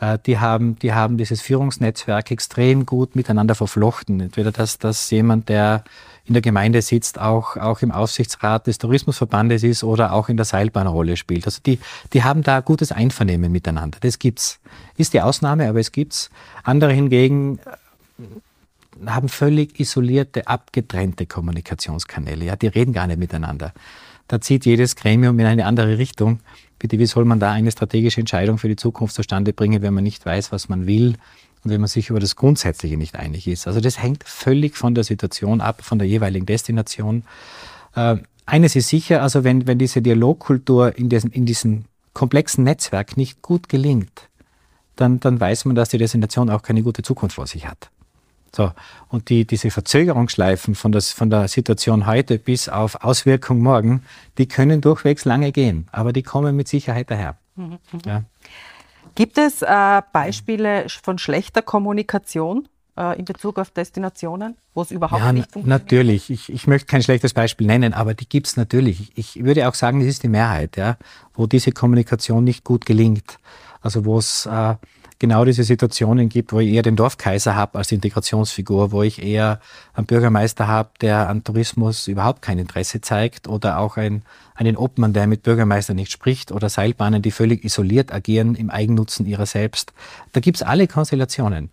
Äh, 0.00 0.18
die 0.24 0.38
haben, 0.38 0.78
die 0.78 0.92
haben 0.92 1.16
dieses 1.18 1.42
Führungsnetzwerk 1.42 2.30
extrem 2.30 2.86
gut 2.86 3.14
miteinander 3.14 3.54
verflochten. 3.54 4.20
Entweder 4.20 4.50
dass, 4.50 4.78
dass 4.78 5.10
jemand, 5.10 5.48
der 5.48 5.84
in 6.24 6.34
der 6.34 6.42
Gemeinde 6.42 6.82
sitzt, 6.82 7.20
auch, 7.20 7.56
auch 7.56 7.82
im 7.82 7.90
Aufsichtsrat 7.90 8.66
des 8.66 8.78
Tourismusverbandes 8.78 9.62
ist 9.62 9.84
oder 9.84 10.12
auch 10.12 10.28
in 10.28 10.36
der 10.36 10.46
Seilbahnrolle 10.46 11.16
spielt. 11.16 11.46
Also 11.46 11.60
die, 11.64 11.78
die 12.12 12.24
haben 12.24 12.42
da 12.42 12.60
gutes 12.60 12.92
Einvernehmen 12.92 13.50
miteinander. 13.50 13.98
Das 14.00 14.18
gibt's. 14.18 14.60
Ist 14.96 15.12
die 15.12 15.20
Ausnahme, 15.20 15.68
aber 15.68 15.80
es 15.80 15.92
gibt's. 15.92 16.30
Andere 16.62 16.92
hingegen 16.92 17.58
äh, 17.58 19.10
haben 19.10 19.28
völlig 19.28 19.80
isolierte, 19.80 20.46
abgetrennte 20.46 21.26
Kommunikationskanäle. 21.26 22.44
Ja, 22.44 22.56
die 22.56 22.68
reden 22.68 22.92
gar 22.92 23.06
nicht 23.06 23.18
miteinander. 23.18 23.72
Da 24.30 24.40
zieht 24.40 24.64
jedes 24.64 24.94
Gremium 24.94 25.36
in 25.40 25.46
eine 25.46 25.66
andere 25.66 25.98
Richtung 25.98 26.38
bitte, 26.78 27.00
wie 27.00 27.06
soll 27.06 27.24
man 27.24 27.40
da 27.40 27.50
eine 27.50 27.72
strategische 27.72 28.20
Entscheidung 28.20 28.58
für 28.58 28.68
die 28.68 28.76
Zukunft 28.76 29.16
zustande 29.16 29.52
bringen, 29.52 29.82
wenn 29.82 29.92
man 29.92 30.04
nicht 30.04 30.24
weiß, 30.24 30.52
was 30.52 30.68
man 30.68 30.86
will 30.86 31.16
und 31.64 31.72
wenn 31.72 31.80
man 31.80 31.88
sich 31.88 32.10
über 32.10 32.20
das 32.20 32.36
Grundsätzliche 32.36 32.96
nicht 32.96 33.16
einig 33.16 33.48
ist. 33.48 33.66
Also 33.66 33.80
das 33.80 34.00
hängt 34.00 34.22
völlig 34.22 34.76
von 34.76 34.94
der 34.94 35.02
Situation 35.02 35.60
ab, 35.60 35.82
von 35.82 35.98
der 35.98 36.06
jeweiligen 36.06 36.46
Destination. 36.46 37.24
Äh, 37.96 38.18
eines 38.46 38.76
ist 38.76 38.88
sicher, 38.88 39.20
also 39.20 39.42
wenn, 39.42 39.66
wenn 39.66 39.78
diese 39.78 40.00
Dialogkultur 40.00 40.96
in, 40.96 41.08
diesen, 41.08 41.32
in 41.32 41.44
diesem 41.44 41.86
komplexen 42.14 42.62
Netzwerk 42.62 43.16
nicht 43.16 43.42
gut 43.42 43.68
gelingt, 43.68 44.28
dann, 44.94 45.18
dann 45.18 45.40
weiß 45.40 45.64
man, 45.64 45.74
dass 45.74 45.88
die 45.88 45.98
Destination 45.98 46.50
auch 46.50 46.62
keine 46.62 46.84
gute 46.84 47.02
Zukunft 47.02 47.34
vor 47.34 47.48
sich 47.48 47.66
hat. 47.66 47.90
So, 48.54 48.72
und 49.08 49.28
die, 49.28 49.46
diese 49.46 49.70
Verzögerungsschleifen 49.70 50.74
von, 50.74 50.92
das, 50.92 51.12
von 51.12 51.30
der 51.30 51.48
Situation 51.48 52.06
heute 52.06 52.38
bis 52.38 52.68
auf 52.68 53.04
Auswirkung 53.04 53.60
morgen, 53.60 54.02
die 54.38 54.48
können 54.48 54.80
durchwegs 54.80 55.24
lange 55.24 55.52
gehen, 55.52 55.88
aber 55.92 56.12
die 56.12 56.22
kommen 56.22 56.56
mit 56.56 56.68
Sicherheit 56.68 57.10
daher. 57.10 57.36
Mhm. 57.56 57.78
Ja. 58.04 58.24
Gibt 59.14 59.38
es 59.38 59.62
äh, 59.62 60.02
Beispiele 60.12 60.86
von 61.02 61.18
schlechter 61.18 61.62
Kommunikation 61.62 62.68
äh, 62.96 63.18
in 63.18 63.24
Bezug 63.24 63.58
auf 63.58 63.70
Destinationen, 63.70 64.56
wo 64.74 64.82
es 64.82 64.90
überhaupt 64.90 65.22
ja, 65.22 65.32
nicht 65.32 65.52
funktioniert? 65.52 65.82
Natürlich. 65.82 66.30
Ich, 66.30 66.52
ich 66.52 66.66
möchte 66.66 66.86
kein 66.86 67.02
schlechtes 67.02 67.34
Beispiel 67.34 67.66
nennen, 67.66 67.92
aber 67.92 68.14
die 68.14 68.28
gibt 68.28 68.46
es 68.46 68.56
natürlich. 68.56 69.12
Ich 69.16 69.42
würde 69.42 69.68
auch 69.68 69.74
sagen, 69.74 70.00
das 70.00 70.08
ist 70.08 70.22
die 70.22 70.28
Mehrheit, 70.28 70.76
ja, 70.76 70.96
wo 71.34 71.46
diese 71.46 71.72
Kommunikation 71.72 72.44
nicht 72.44 72.64
gut 72.64 72.86
gelingt. 72.86 73.38
Also 73.80 74.04
wo 74.04 74.18
es 74.18 74.46
äh, 74.46 74.74
genau 75.20 75.44
diese 75.44 75.62
Situationen 75.62 76.28
gibt, 76.28 76.52
wo 76.52 76.58
ich 76.58 76.70
eher 76.70 76.82
den 76.82 76.96
Dorfkaiser 76.96 77.54
habe 77.54 77.78
als 77.78 77.92
Integrationsfigur, 77.92 78.90
wo 78.90 79.02
ich 79.02 79.22
eher 79.22 79.60
einen 79.92 80.06
Bürgermeister 80.06 80.66
habe, 80.66 80.90
der 81.00 81.28
an 81.28 81.44
Tourismus 81.44 82.08
überhaupt 82.08 82.42
kein 82.42 82.58
Interesse 82.58 83.00
zeigt 83.02 83.46
oder 83.46 83.78
auch 83.78 83.96
ein, 83.96 84.22
einen 84.54 84.76
Obmann, 84.76 85.12
der 85.12 85.28
mit 85.28 85.42
Bürgermeister 85.42 85.94
nicht 85.94 86.10
spricht 86.10 86.50
oder 86.50 86.68
Seilbahnen, 86.68 87.22
die 87.22 87.30
völlig 87.30 87.64
isoliert 87.64 88.12
agieren 88.12 88.54
im 88.54 88.70
Eigennutzen 88.70 89.26
ihrer 89.26 89.46
selbst. 89.46 89.92
Da 90.32 90.40
gibt's 90.40 90.62
alle 90.62 90.88
Konstellationen. 90.88 91.70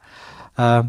Äh, 0.57 0.83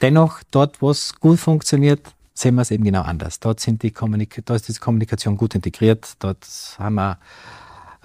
dennoch, 0.00 0.40
dort, 0.52 0.80
wo 0.80 0.90
es 0.90 1.16
gut 1.16 1.40
funktioniert, 1.40 2.00
sehen 2.34 2.54
wir 2.54 2.62
es 2.62 2.70
eben 2.70 2.84
genau 2.84 3.02
anders. 3.02 3.40
Dort, 3.40 3.58
sind 3.58 3.82
die 3.82 3.92
dort 3.92 4.50
ist 4.50 4.68
die 4.68 4.74
Kommunikation 4.74 5.36
gut 5.36 5.56
integriert, 5.56 6.14
dort 6.20 6.46
haben 6.78 6.94
wir 6.94 7.18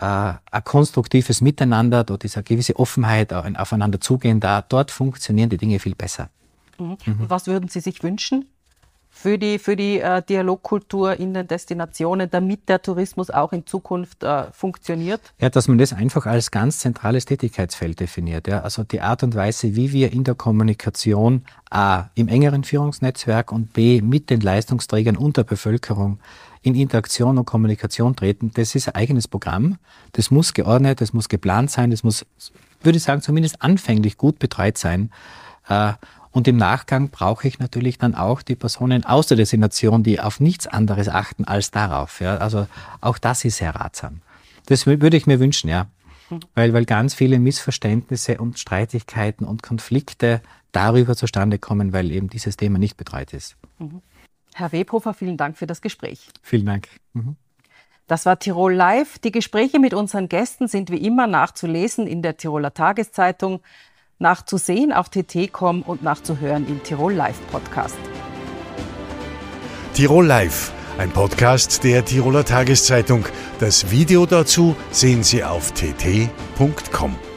ein 0.02 0.64
konstruktives 0.64 1.42
Miteinander, 1.42 2.04
dort 2.04 2.24
ist 2.24 2.36
eine 2.38 2.44
gewisse 2.44 2.76
Offenheit, 2.78 3.34
ein 3.34 3.56
Aufeinander 3.56 4.02
zugehen 4.02 4.40
da. 4.40 4.62
Dort 4.62 4.92
funktionieren 4.92 5.50
die 5.50 5.58
Dinge 5.58 5.80
viel 5.80 5.96
besser. 5.96 6.30
Mhm. 6.80 6.98
Mhm. 7.06 7.26
Was 7.28 7.48
würden 7.48 7.70
Sie 7.70 7.80
sich 7.80 8.02
wünschen 8.04 8.46
für 9.12 9.38
die, 9.38 9.60
für 9.60 9.76
die 9.76 10.00
äh, 10.00 10.24
Dialogkultur 10.24 11.20
in 11.20 11.34
den 11.34 11.48
Destinationen, 11.48 12.30
damit 12.30 12.68
der 12.70 12.82
Tourismus 12.82 13.30
auch 13.30 13.52
in 13.52 13.68
Zukunft 13.68 14.24
äh, 14.24 14.52
funktioniert? 14.52 15.22
Ja, 15.40 15.50
dass 15.50 15.68
man 15.68 15.78
das 15.78 15.94
einfach 15.94 16.26
als 16.26 16.50
ganz 16.50 16.80
zentrales 16.80 17.26
Tätigkeitsfeld 17.26 18.00
definiert. 18.00 18.48
Ja. 18.48 18.62
Also 18.62 18.84
die 18.84 19.02
Art 19.02 19.22
und 19.22 19.36
Weise, 19.36 19.76
wie 19.76 19.92
wir 19.92 20.12
in 20.12 20.24
der 20.24 20.36
Kommunikation 20.36 21.44
A 21.70 22.06
im 22.16 22.28
engeren 22.28 22.64
Führungsnetzwerk 22.64 23.52
und 23.52 23.74
B 23.74 24.02
mit 24.02 24.30
den 24.30 24.42
Leistungsträgern 24.42 25.18
und 25.18 25.38
der 25.38 25.44
Bevölkerung 25.44 26.20
in 26.62 26.76
Interaktion 26.76 27.38
und 27.38 27.45
Kommunikation 27.45 28.15
treten, 28.15 28.52
das 28.54 28.76
ist 28.76 28.88
ein 28.88 28.95
eigenes 28.95 29.28
Programm. 29.28 29.78
Das 30.12 30.32
muss 30.32 30.54
geordnet, 30.54 31.02
das 31.02 31.13
muss 31.13 31.28
geplant 31.28 31.71
sein, 31.71 31.91
das 31.91 32.04
muss, 32.04 32.26
würde 32.84 32.97
ich 32.97 33.04
sagen, 33.04 33.21
zumindest 33.21 33.62
anfänglich 33.62 34.17
gut 34.17 34.39
betreut 34.39 34.78
sein. 34.78 35.12
Äh, 35.67 35.93
und 36.32 36.47
im 36.47 36.58
Nachgang 36.58 37.10
brauche 37.10 37.47
ich 37.47 37.60
natürlich 37.60 37.97
dann 37.97 38.15
auch 38.15 38.41
die 38.41 38.56
Personen 38.56 39.06
aus 39.06 39.28
der 39.28 39.38
Destination, 39.38 40.04
die 40.04 40.19
auf 40.21 40.39
nichts 40.39 40.65
anderes 40.65 41.10
achten 41.10 41.43
als 41.45 41.71
darauf. 41.71 42.21
Ja. 42.21 42.38
Also 42.38 42.67
auch 43.02 43.17
das 43.17 43.43
ist 43.43 43.58
sehr 43.58 43.76
ratsam. 43.76 44.21
Das 44.67 44.86
würde 44.86 45.17
ich 45.17 45.28
mir 45.28 45.39
wünschen, 45.39 45.69
ja. 45.69 45.88
Weil, 46.56 46.71
weil 46.71 46.86
ganz 46.86 47.13
viele 47.13 47.39
Missverständnisse 47.39 48.38
und 48.38 48.58
Streitigkeiten 48.58 49.45
und 49.45 49.63
Konflikte 49.63 50.41
darüber 50.71 51.17
zustande 51.17 51.60
kommen, 51.60 51.91
weil 51.91 52.10
eben 52.10 52.30
dieses 52.30 52.56
Thema 52.56 52.80
nicht 52.80 52.95
betreut 52.95 53.34
ist. 53.34 53.58
Mhm. 53.80 54.02
Herr 54.54 54.72
Webhofer, 54.72 55.14
vielen 55.14 55.38
Dank 55.38 55.58
für 55.58 55.68
das 55.68 55.82
Gespräch. 55.82 56.28
Vielen 56.42 56.66
Dank. 56.66 56.88
Mhm. 57.14 57.36
Das 58.08 58.26
war 58.26 58.38
Tirol 58.40 58.74
Live. 58.74 59.20
Die 59.20 59.32
Gespräche 59.32 59.80
mit 59.80 59.94
unseren 59.94 60.28
Gästen 60.28 60.68
sind 60.68 60.92
wie 60.92 60.98
immer 60.98 61.28
nachzulesen 61.28 62.08
in 62.08 62.22
der 62.22 62.36
Tiroler 62.36 62.74
Tageszeitung, 62.74 63.62
nachzusehen 64.20 64.92
auf 64.92 65.08
tt.com 65.08 65.82
und 65.84 66.04
nachzuhören 66.04 66.68
im 66.68 66.84
Tirol 66.84 67.14
Live 67.14 67.40
Podcast. 67.52 67.98
Tirol 69.94 70.26
Live, 70.26 70.74
ein 70.98 71.12
Podcast 71.12 71.84
der 71.84 72.04
Tiroler 72.04 72.44
Tageszeitung. 72.44 73.26
Das 73.60 73.92
Video 73.92 74.26
dazu 74.26 74.76
sehen 74.92 75.24
Sie 75.24 75.44
auf 75.44 75.72
tt.com. 75.72 77.31